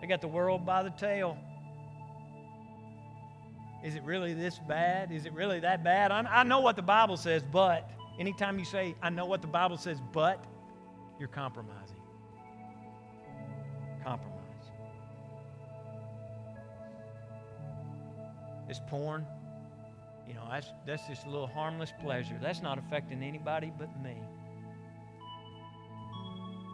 [0.00, 1.36] They got the world by the tail.
[3.84, 5.10] Is it really this bad?
[5.10, 6.12] Is it really that bad?
[6.12, 9.48] I, I know what the Bible says, but anytime you say, I know what the
[9.48, 10.44] Bible says, but,
[11.18, 11.85] you're compromising.
[18.68, 19.26] This porn,
[20.26, 22.36] you know, that's, that's just a little harmless pleasure.
[22.40, 24.16] That's not affecting anybody but me.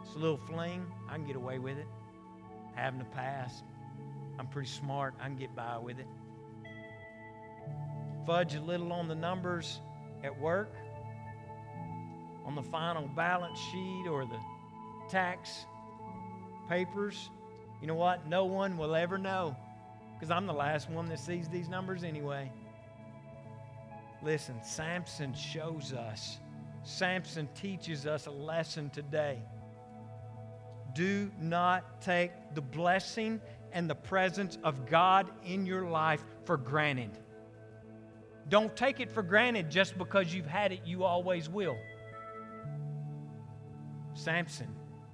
[0.03, 0.85] It's a little fling.
[1.09, 1.87] I can get away with it.
[2.75, 3.63] Having a past.
[4.39, 5.13] I'm pretty smart.
[5.21, 6.07] I can get by with it.
[8.25, 9.81] Fudge a little on the numbers
[10.23, 10.73] at work,
[12.45, 14.39] on the final balance sheet or the
[15.09, 15.65] tax
[16.69, 17.29] papers.
[17.81, 18.27] You know what?
[18.27, 19.55] No one will ever know
[20.13, 22.51] because I'm the last one that sees these numbers anyway.
[24.21, 26.37] Listen, Samson shows us,
[26.83, 29.39] Samson teaches us a lesson today.
[30.93, 33.41] Do not take the blessing
[33.73, 37.17] and the presence of God in your life for granted.
[38.49, 41.77] Don't take it for granted just because you've had it, you always will.
[44.13, 44.67] Samson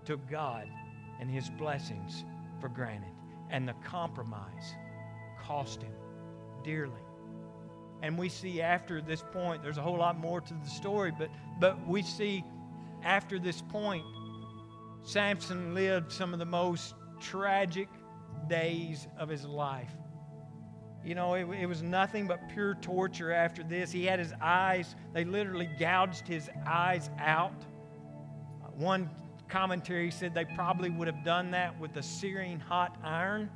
[0.06, 0.68] took God
[1.20, 2.26] and his blessings
[2.60, 3.12] for granted,
[3.50, 4.74] and the compromise
[5.50, 5.92] cost him
[6.64, 7.02] dearly.
[8.04, 11.30] And we see after this point, there's a whole lot more to the story, but,
[11.60, 12.46] but we see
[13.04, 14.04] after this point,
[15.02, 17.90] Samson lived some of the most tragic
[18.48, 19.92] days of his life.
[21.04, 23.92] You know, it, it, was nothing but pure torture after this.
[23.92, 27.66] He had his eyes, they literally gouged his eyes out.
[28.76, 29.10] One
[29.48, 33.50] commentary said they probably would have done that with a searing hot iron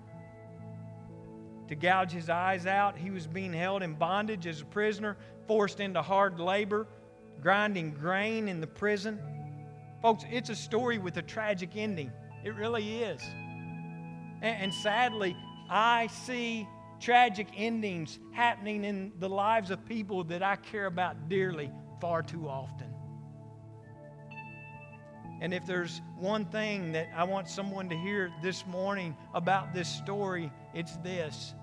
[1.68, 2.97] to gouge his eyes out.
[2.97, 6.88] He was being held in bondage as a prisoner, forced into hard labor,
[7.41, 9.20] grinding grain in the prison.
[10.01, 12.11] Folks, it's a story with a tragic ending.
[12.43, 13.22] It really is.
[14.41, 15.36] And, sadly,
[15.70, 16.68] I see
[16.99, 22.49] tragic endings happening in the lives of people that I care about dearly far too
[22.49, 22.93] often.
[25.42, 29.90] And if there's one thing that I want someone to hear this morning about this
[29.90, 31.54] story, it's this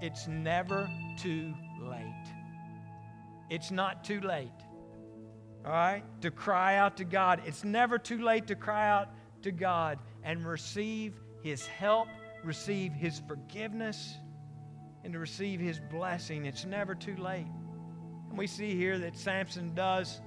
[0.00, 2.26] it's never too late.
[3.48, 4.50] It's not too late,
[5.64, 7.42] all right, to cry out to God.
[7.46, 9.08] It's never too late to cry out
[9.42, 12.08] to God and receive His help,
[12.42, 14.16] receive His forgiveness,
[15.04, 16.46] and to receive His blessing.
[16.46, 17.46] It's never too late.
[18.28, 20.20] And we see here that Samson does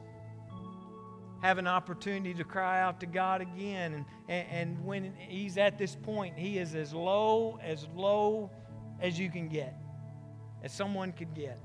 [1.41, 4.05] have an opportunity to cry out to God again.
[4.27, 8.51] And, and, when he's at this point, he is as low, as low
[8.99, 9.75] as you can get,
[10.63, 11.59] as someone could get.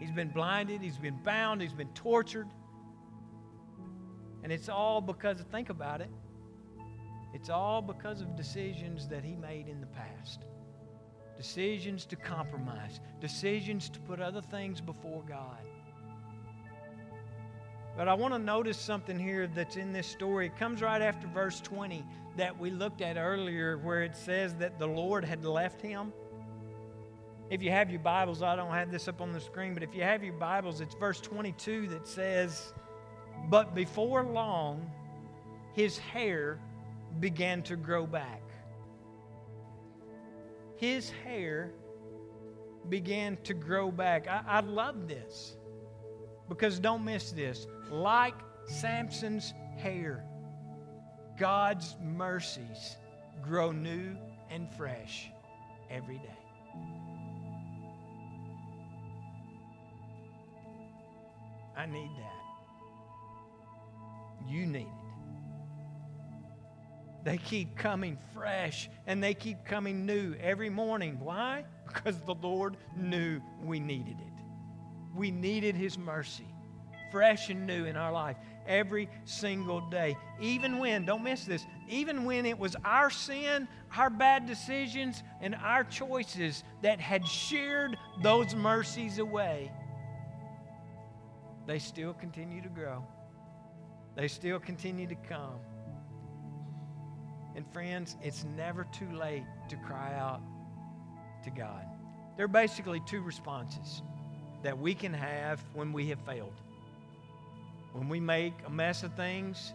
[0.00, 2.48] He's been blinded, he's been bound, he's been tortured.
[4.42, 6.10] And it's all because, think about it,
[7.32, 10.44] it's all because of decisions that he made in the past.
[11.36, 15.58] Decisions to compromise, decisions to put other things before God.
[17.96, 20.46] But I want to notice something here that's in this story.
[20.46, 22.04] It comes right after verse 20
[22.36, 26.12] that we looked at earlier, where it says that the Lord had left him.
[27.50, 29.94] If you have your Bibles, I don't have this up on the screen, but if
[29.94, 32.72] you have your Bibles, it's verse 22 that says,
[33.48, 34.90] But before long,
[35.72, 36.58] his hair
[37.20, 38.42] began to grow back.
[40.76, 41.70] His hair
[42.88, 44.26] began to grow back.
[44.26, 45.56] I, I love this
[46.54, 47.66] because don't miss this.
[47.90, 48.34] Like
[48.66, 50.24] Samson's hair,
[51.38, 52.96] God's mercies
[53.42, 54.16] grow new
[54.50, 55.30] and fresh
[55.90, 56.38] every day.
[61.76, 62.30] I need that.
[64.48, 64.88] You need it.
[67.24, 71.18] They keep coming fresh and they keep coming new every morning.
[71.20, 71.64] Why?
[71.86, 74.33] Because the Lord knew we needed it.
[75.14, 76.46] We needed His mercy,
[77.10, 78.36] fresh and new in our life
[78.66, 80.16] every single day.
[80.40, 85.54] Even when, don't miss this, even when it was our sin, our bad decisions, and
[85.56, 89.70] our choices that had sheared those mercies away,
[91.66, 93.04] they still continue to grow.
[94.16, 95.58] They still continue to come.
[97.56, 100.40] And friends, it's never too late to cry out
[101.44, 101.84] to God.
[102.36, 104.02] There are basically two responses
[104.64, 106.60] that we can have when we have failed.
[107.92, 109.74] When we make a mess of things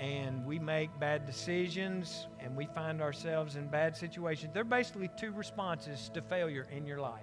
[0.00, 5.10] and we make bad decisions and we find ourselves in bad situations, there are basically
[5.18, 7.22] two responses to failure in your life.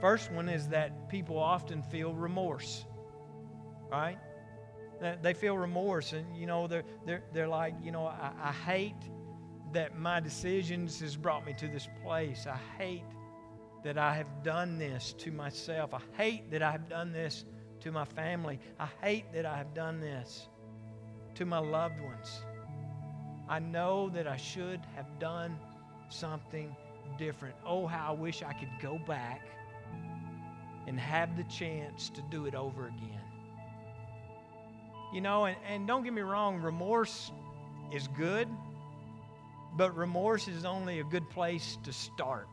[0.00, 2.84] First one is that people often feel remorse,
[3.90, 4.18] right?
[5.20, 9.10] They feel remorse, and you know they're they're they're like, you know, I, I hate
[9.72, 12.46] that my decisions has brought me to this place.
[12.46, 13.04] I hate
[13.84, 15.92] that I have done this to myself.
[15.94, 17.44] I hate that I have done this
[17.80, 18.60] to my family.
[18.78, 20.48] I hate that I have done this
[21.34, 22.42] to my loved ones.
[23.48, 25.58] I know that I should have done
[26.08, 26.74] something
[27.18, 27.56] different.
[27.66, 29.48] Oh, how I wish I could go back
[30.86, 33.20] and have the chance to do it over again.
[35.12, 37.30] You know, and, and don't get me wrong, remorse
[37.92, 38.48] is good,
[39.76, 42.48] but remorse is only a good place to start.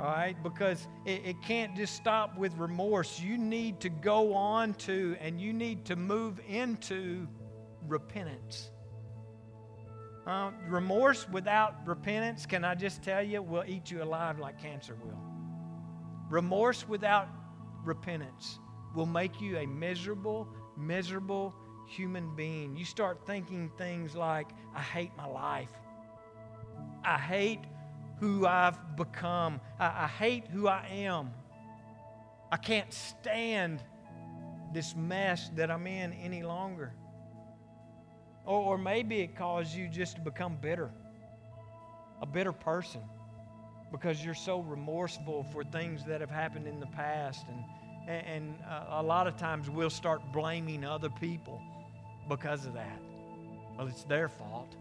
[0.00, 0.42] All right?
[0.42, 3.20] Because it, it can't just stop with remorse.
[3.20, 7.28] You need to go on to and you need to move into
[7.86, 8.70] repentance.
[10.26, 14.96] Uh, remorse without repentance, can I just tell you, will eat you alive like cancer
[15.04, 15.18] will.
[16.30, 17.28] Remorse without
[17.84, 18.58] repentance
[18.94, 20.48] will make you a miserable,
[20.78, 21.54] miserable
[21.86, 22.74] human being.
[22.74, 25.72] You start thinking things like, I hate my life.
[27.04, 27.60] I hate
[28.20, 29.60] who I've become.
[29.78, 31.32] I, I hate who I am.
[32.52, 33.82] I can't stand
[34.72, 36.92] this mess that I'm in any longer.
[38.44, 40.90] Or, or maybe it caused you just to become bitter,
[42.20, 43.02] a bitter person,
[43.90, 47.64] because you're so remorseful for things that have happened in the past and
[48.08, 51.62] and, uh, a lot of times we'll start blaming other people
[52.28, 53.00] because of that.
[53.76, 54.74] Well, it's their fault.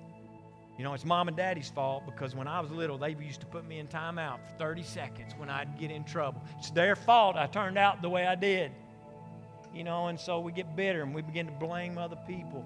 [0.80, 3.45] You know, it's mom and daddy's fault because when I was little, they used to
[3.45, 6.41] put me in timeout for 30 seconds when I'd get in trouble.
[6.57, 8.71] It's their fault I turned out the way I did.
[9.75, 12.63] You know, and so we get bitter and we begin to blame other people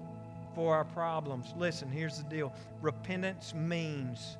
[0.54, 1.54] for our problems.
[1.56, 4.36] Listen, here's the deal repentance means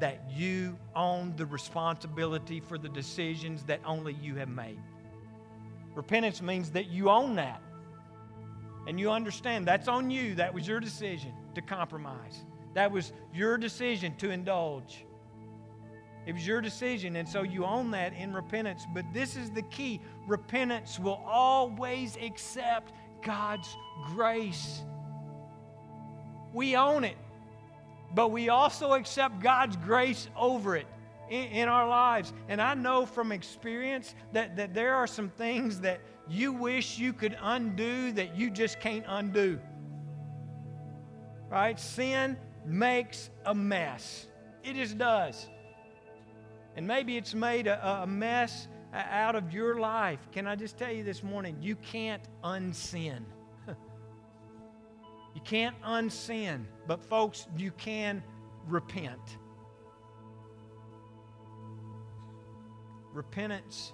[0.00, 4.82] that you own the responsibility for the decisions that only you have made.
[5.94, 7.62] Repentance means that you own that.
[8.86, 10.34] And you understand that's on you.
[10.34, 12.44] That was your decision to compromise.
[12.78, 15.04] That was your decision to indulge.
[16.26, 18.86] It was your decision, and so you own that in repentance.
[18.94, 23.76] But this is the key repentance will always accept God's
[24.06, 24.82] grace.
[26.52, 27.16] We own it,
[28.14, 30.86] but we also accept God's grace over it
[31.28, 32.32] in, in our lives.
[32.46, 37.12] And I know from experience that, that there are some things that you wish you
[37.12, 39.58] could undo that you just can't undo.
[41.50, 41.80] Right?
[41.80, 44.26] Sin makes a mess.
[44.62, 45.48] It just does.
[46.76, 50.20] And maybe it's made a, a mess out of your life.
[50.32, 51.56] Can I just tell you this morning?
[51.60, 53.24] You can't unsin.
[53.66, 56.64] you can't unsin.
[56.86, 58.22] But, folks, you can
[58.66, 59.38] repent.
[63.12, 63.92] Repentance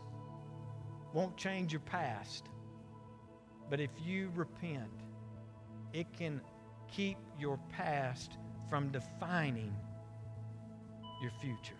[1.14, 2.48] won't change your past,
[3.70, 4.90] but if you repent,
[5.92, 6.40] it can
[6.90, 8.36] keep your past
[8.74, 9.72] from defining
[11.22, 11.78] your future.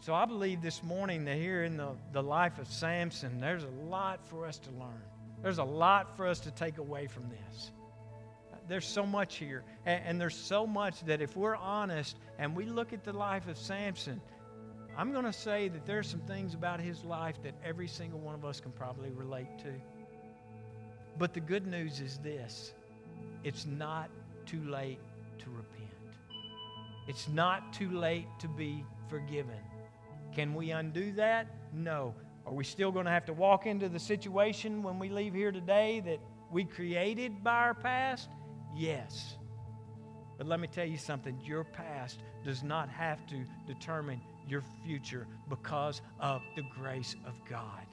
[0.00, 3.90] So I believe this morning that here in the, the life of Samson, there's a
[3.90, 5.02] lot for us to learn.
[5.42, 7.70] There's a lot for us to take away from this.
[8.66, 9.62] there's so much here.
[9.84, 13.46] And, and there's so much that if we're honest and we look at the life
[13.46, 14.22] of Samson,
[14.96, 18.34] I'm going to say that there's some things about his life that every single one
[18.34, 19.74] of us can probably relate to.
[21.18, 22.72] But the good news is this
[23.44, 24.08] it's not
[24.48, 24.98] too late
[25.38, 25.92] to repent.
[27.06, 29.60] It's not too late to be forgiven.
[30.34, 31.46] Can we undo that?
[31.72, 32.14] No.
[32.46, 35.52] Are we still going to have to walk into the situation when we leave here
[35.52, 36.18] today that
[36.50, 38.30] we created by our past?
[38.74, 39.36] Yes.
[40.38, 45.26] But let me tell you something your past does not have to determine your future
[45.50, 47.86] because of the grace of God.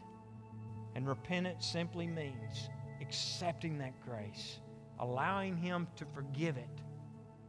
[0.96, 2.70] And repentance simply means
[3.02, 4.60] accepting that grace,
[5.00, 6.82] allowing Him to forgive it.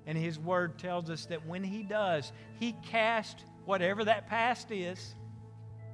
[0.07, 5.15] And His Word tells us that when He does, He casts whatever that past is,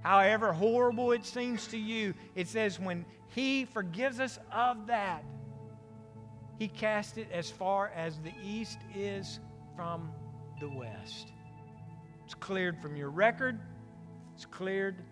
[0.02, 5.24] however horrible it seems to you, it says when He forgives us of that,
[6.58, 9.40] He casts it as far as the east is
[9.74, 10.10] from
[10.60, 11.32] the west.
[12.24, 13.58] It's cleared from your record,
[14.34, 15.02] it's cleared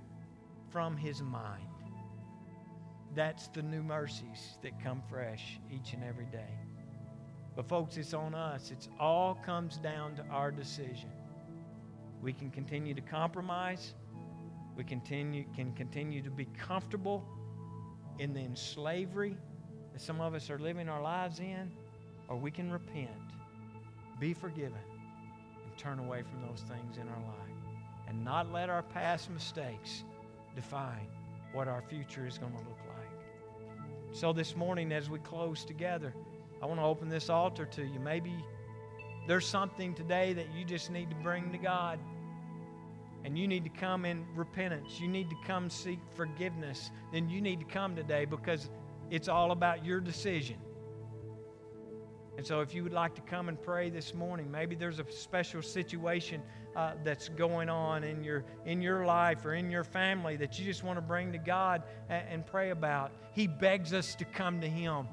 [0.71, 1.70] from His mind.
[3.15, 6.55] That's the new mercies that come fresh each and every day.
[7.57, 8.71] But, folks, it's on us.
[8.71, 11.11] It all comes down to our decision.
[12.23, 13.95] We can continue to compromise.
[14.77, 17.25] We continue, can continue to be comfortable
[18.19, 19.37] in the slavery
[19.93, 21.71] that some of us are living our lives in,
[22.29, 23.11] or we can repent,
[24.21, 24.79] be forgiven,
[25.65, 27.51] and turn away from those things in our life
[28.11, 30.05] and not let our past mistakes
[30.55, 31.07] define
[31.53, 32.90] what our future is going to look like.
[34.13, 36.13] So, this morning, as we close together,
[36.61, 38.01] I want to open this altar to you.
[38.01, 38.35] Maybe
[39.29, 42.01] there's something today that you just need to bring to God.
[43.25, 44.99] And you need to come in repentance.
[44.99, 46.91] You need to come seek forgiveness.
[47.13, 48.69] Then you need to come today because
[49.11, 50.57] it's all about your decision.
[52.37, 55.11] And so, if you would like to come and pray this morning, maybe there's a
[55.11, 56.43] special situation
[56.77, 60.65] uh, that's going on in your, in your life or in your family that you
[60.65, 63.13] just want to bring to God and, and pray about.
[63.33, 65.07] He begs us to come to Him.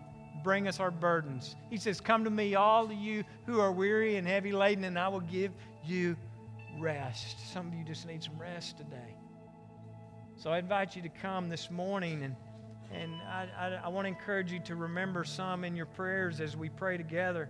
[0.44, 1.56] Bring us our burdens.
[1.70, 4.98] He says, Come to me, all of you who are weary and heavy laden, and
[4.98, 5.52] I will give
[5.84, 6.16] you
[6.80, 7.52] rest.
[7.52, 9.16] Some of you just need some rest today.
[10.36, 12.36] So I invite you to come this morning, and,
[12.92, 16.56] and I, I, I want to encourage you to remember some in your prayers as
[16.56, 17.50] we pray together.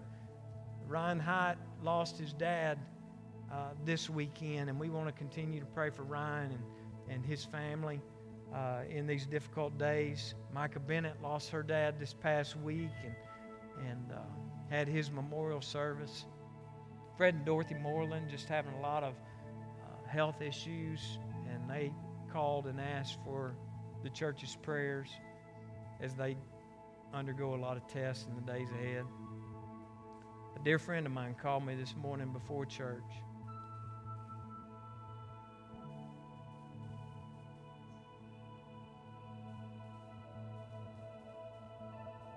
[0.88, 2.80] Ryan Hyatt lost his dad
[3.52, 6.64] uh, this weekend, and we want to continue to pray for Ryan and,
[7.10, 8.02] and his family
[8.54, 10.34] uh, in these difficult days.
[10.54, 13.16] Micah Bennett lost her dad this past week and,
[13.88, 14.20] and uh,
[14.70, 16.26] had his memorial service.
[17.16, 21.20] Fred and Dorothy Moreland just having a lot of uh, health issues,
[21.52, 21.92] and they
[22.32, 23.56] called and asked for
[24.04, 25.10] the church's prayers
[26.02, 26.38] as they
[27.14, 29.06] undergo a lot of tests in the days ahead.
[30.56, 33.02] A dear friend of mine called me this morning before church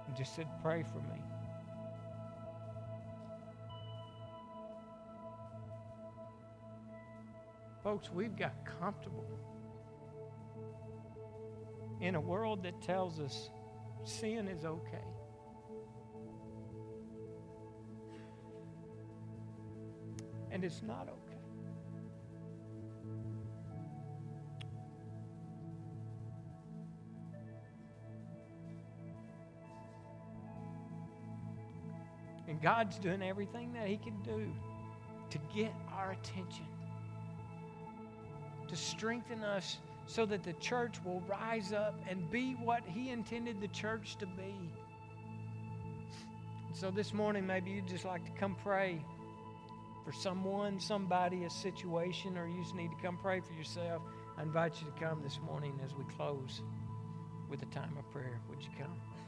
[0.07, 1.21] and just said, Pray for me.
[7.83, 9.25] Folks, we've got comfortable
[12.01, 13.51] in a world that tells us
[14.05, 15.05] sin is okay.
[20.51, 21.31] And it's not okay.
[32.49, 34.53] And God's doing everything that He can do
[35.31, 36.67] to get our attention,
[38.67, 43.61] to strengthen us so that the church will rise up and be what He intended
[43.61, 44.55] the church to be.
[46.73, 49.05] so this morning, maybe you'd just like to come pray
[50.05, 54.03] for someone, somebody, a situation, or you just need to come pray for yourself.
[54.39, 56.63] I invite you to come this morning as we close
[57.49, 58.41] with a time of prayer.
[58.49, 59.20] Would you come?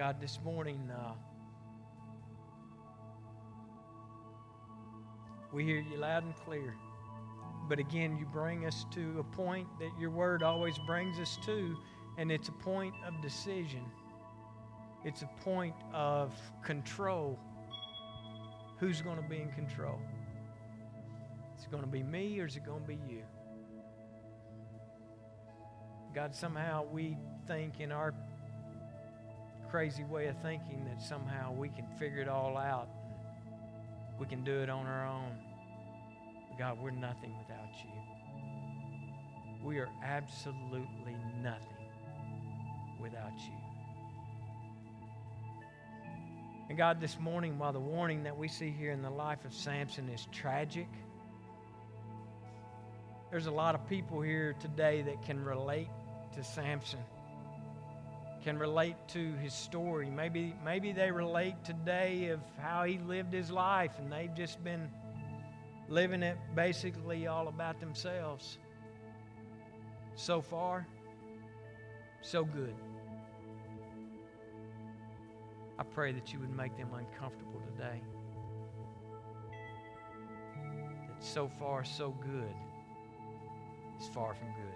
[0.00, 1.12] God, this morning, uh,
[5.52, 6.74] we hear you loud and clear.
[7.68, 11.76] But again, you bring us to a point that your word always brings us to,
[12.16, 13.84] and it's a point of decision.
[15.04, 16.32] It's a point of
[16.64, 17.38] control.
[18.78, 20.00] Who's going to be in control?
[21.58, 23.24] Is it going to be me or is it going to be you?
[26.14, 28.14] God, somehow we think in our
[29.70, 32.88] crazy way of thinking that somehow we can figure it all out.
[34.18, 35.38] We can do it on our own.
[36.58, 37.90] God, we're nothing without you.
[39.64, 41.88] We are absolutely nothing
[43.00, 43.54] without you.
[46.68, 49.52] And God, this morning, while the warning that we see here in the life of
[49.52, 50.88] Samson is tragic,
[53.30, 55.88] there's a lot of people here today that can relate
[56.34, 57.00] to Samson,
[58.42, 60.10] can relate to his story.
[60.10, 64.90] Maybe, maybe they relate today of how he lived his life and they've just been
[65.88, 68.58] living it basically all about themselves.
[70.14, 70.86] So far,
[72.22, 72.74] so good.
[75.78, 78.00] I pray that you would make them uncomfortable today.
[81.08, 82.54] That so far, so good
[84.00, 84.69] is far from good.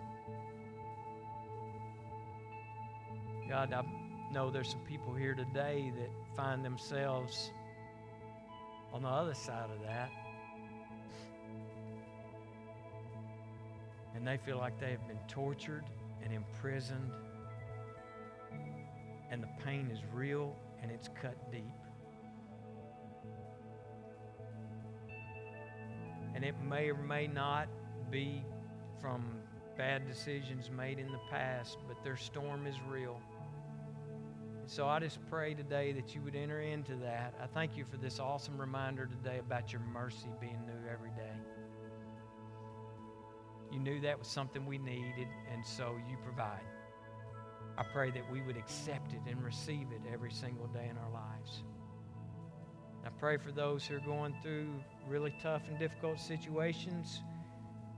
[3.49, 3.85] God, I
[4.33, 7.51] know there's some people here today that find themselves
[8.93, 10.11] on the other side of that.
[14.15, 15.85] And they feel like they have been tortured
[16.23, 17.11] and imprisoned.
[19.31, 21.63] And the pain is real and it's cut deep.
[26.35, 27.69] And it may or may not
[28.11, 28.43] be
[29.01, 29.25] from
[29.77, 33.21] bad decisions made in the past, but their storm is real.
[34.67, 37.35] So I just pray today that you would enter into that.
[37.43, 41.37] I thank you for this awesome reminder today about your mercy being new every day.
[43.71, 46.62] You knew that was something we needed, and so you provide.
[47.77, 51.11] I pray that we would accept it and receive it every single day in our
[51.11, 51.62] lives.
[53.05, 54.69] I pray for those who are going through
[55.07, 57.21] really tough and difficult situations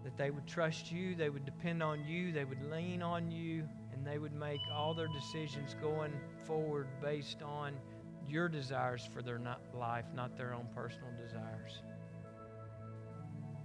[0.02, 3.68] that they would trust you, they would depend on you, they would lean on you,
[4.06, 6.12] they would make all their decisions going
[6.44, 7.74] forward based on
[8.28, 9.40] your desires for their
[9.74, 11.82] life, not their own personal desires.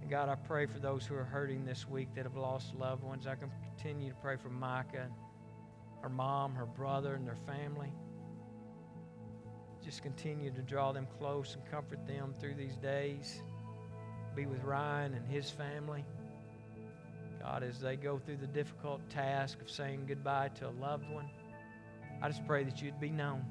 [0.00, 3.02] And God, I pray for those who are hurting this week that have lost loved
[3.02, 3.26] ones.
[3.26, 5.08] I can continue to pray for Micah
[6.02, 7.92] her mom, her brother, and their family.
[9.82, 13.40] Just continue to draw them close and comfort them through these days.
[14.34, 16.04] Be with Ryan and his family.
[17.42, 21.28] God, as they go through the difficult task of saying goodbye to a loved one,
[22.22, 23.44] I just pray that you'd be known.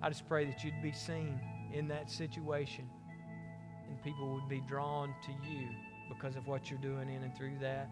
[0.00, 1.38] I just pray that you'd be seen
[1.72, 2.88] in that situation
[3.88, 5.68] and people would be drawn to you
[6.08, 7.90] because of what you're doing in and through that.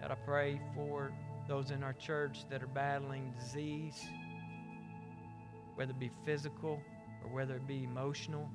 [0.00, 1.12] God, I pray for
[1.48, 4.00] those in our church that are battling disease,
[5.74, 6.80] whether it be physical
[7.22, 8.48] or whether it be emotional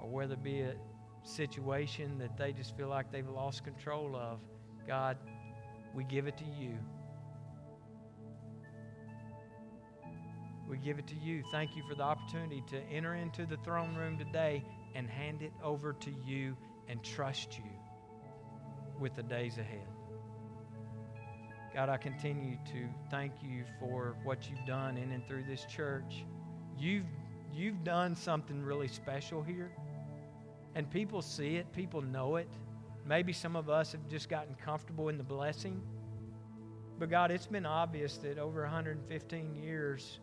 [0.00, 0.74] or whether it be a
[1.22, 4.40] situation that they just feel like they've lost control of.
[4.86, 5.16] God,
[5.94, 6.78] we give it to you.
[10.68, 11.42] We give it to you.
[11.50, 14.62] Thank you for the opportunity to enter into the throne room today
[14.94, 16.56] and hand it over to you
[16.88, 17.70] and trust you
[19.00, 19.86] with the days ahead.
[21.74, 26.24] God, I continue to thank you for what you've done in and through this church.
[26.78, 27.06] You've,
[27.52, 29.70] you've done something really special here,
[30.78, 32.48] and people see it, people know it.
[33.04, 35.82] Maybe some of us have just gotten comfortable in the blessing.
[37.00, 40.20] But God, it's been obvious that over 115 years,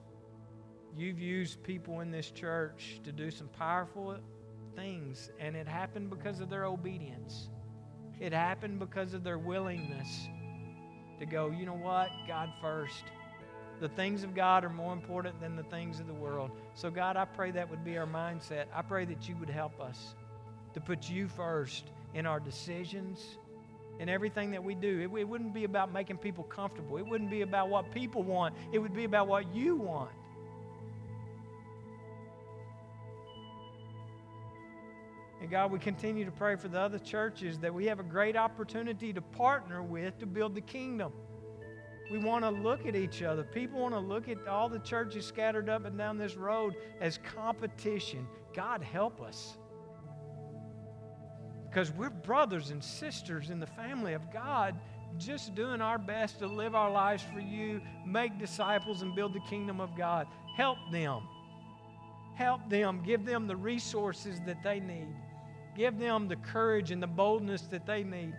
[0.95, 4.18] you've used people in this church to do some powerful
[4.78, 7.49] things, and it happened because of their obedience.
[8.22, 10.30] It happened because of their willingness
[11.20, 12.08] to go, you know what?
[12.30, 13.03] God first.
[13.82, 16.51] The things of God are more important than the things of the world.
[16.76, 18.68] So, God, I pray that would be our mindset.
[18.74, 20.16] I pray that you would help us
[20.76, 23.38] to put you first in our decisions,
[24.00, 25.00] in everything that we do.
[25.00, 28.54] It, it wouldn't be about making people comfortable, it wouldn't be about what people want,
[28.72, 30.12] it would be about what you want.
[35.40, 38.36] And God, we continue to pray for the other churches that we have a great
[38.36, 41.14] opportunity to partner with to build the kingdom.
[42.12, 43.44] We want to look at each other.
[43.44, 47.18] People want to look at all the churches scattered up and down this road as
[47.36, 48.28] competition.
[48.54, 49.58] God, help us.
[51.76, 54.80] Because we're brothers and sisters in the family of God,
[55.18, 59.42] just doing our best to live our lives for you, make disciples, and build the
[59.42, 60.26] kingdom of God.
[60.56, 61.28] Help them.
[62.36, 63.04] Help them.
[63.04, 65.14] Give them the resources that they need.
[65.76, 68.38] Give them the courage and the boldness that they need.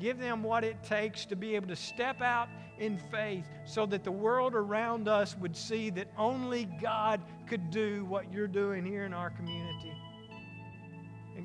[0.00, 2.48] Give them what it takes to be able to step out
[2.78, 8.04] in faith so that the world around us would see that only God could do
[8.04, 9.67] what you're doing here in our community.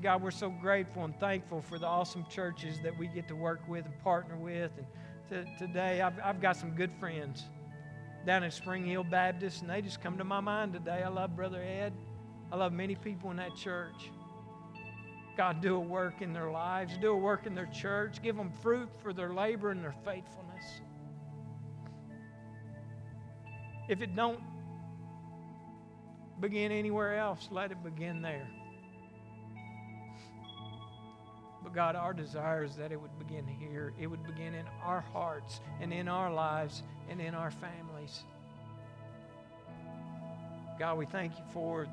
[0.03, 3.61] God, we're so grateful and thankful for the awesome churches that we get to work
[3.69, 4.71] with and partner with.
[4.77, 4.85] And
[5.29, 7.45] to, today, I've, I've got some good friends
[8.25, 11.03] down at Spring Hill Baptist, and they just come to my mind today.
[11.03, 11.93] I love Brother Ed.
[12.51, 14.11] I love many people in that church.
[15.37, 18.51] God, do a work in their lives, do a work in their church, give them
[18.61, 20.81] fruit for their labor and their faithfulness.
[23.87, 24.41] If it don't
[26.41, 28.49] begin anywhere else, let it begin there.
[31.63, 33.93] But God, our desire is that it would begin here.
[33.99, 38.23] It would begin in our hearts and in our lives and in our families.
[40.77, 41.87] God, we thank you for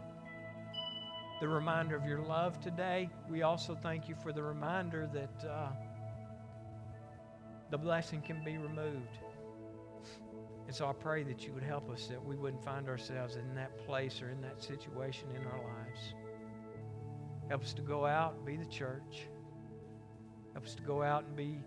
[1.40, 3.08] the reminder of your love today.
[3.28, 5.68] We also thank you for the reminder that uh,
[7.70, 9.18] the blessing can be removed.
[10.66, 13.54] And so I pray that you would help us that we wouldn't find ourselves in
[13.54, 16.14] that place or in that situation in our lives.
[17.48, 19.26] Help us to go out be the church.
[20.60, 21.58] Help us to go out and be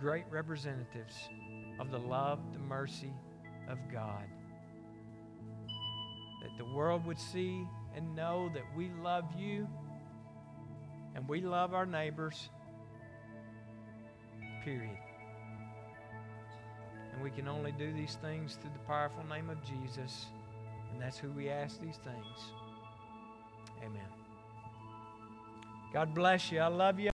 [0.00, 1.14] great representatives
[1.78, 3.12] of the love, the mercy
[3.68, 4.24] of God.
[6.42, 7.64] That the world would see
[7.94, 9.68] and know that we love you
[11.14, 12.48] and we love our neighbors,
[14.64, 14.98] period.
[17.12, 20.26] And we can only do these things through the powerful name of Jesus,
[20.90, 22.38] and that's who we ask these things.
[23.84, 24.02] Amen.
[25.92, 26.58] God bless you.
[26.58, 27.10] I love you.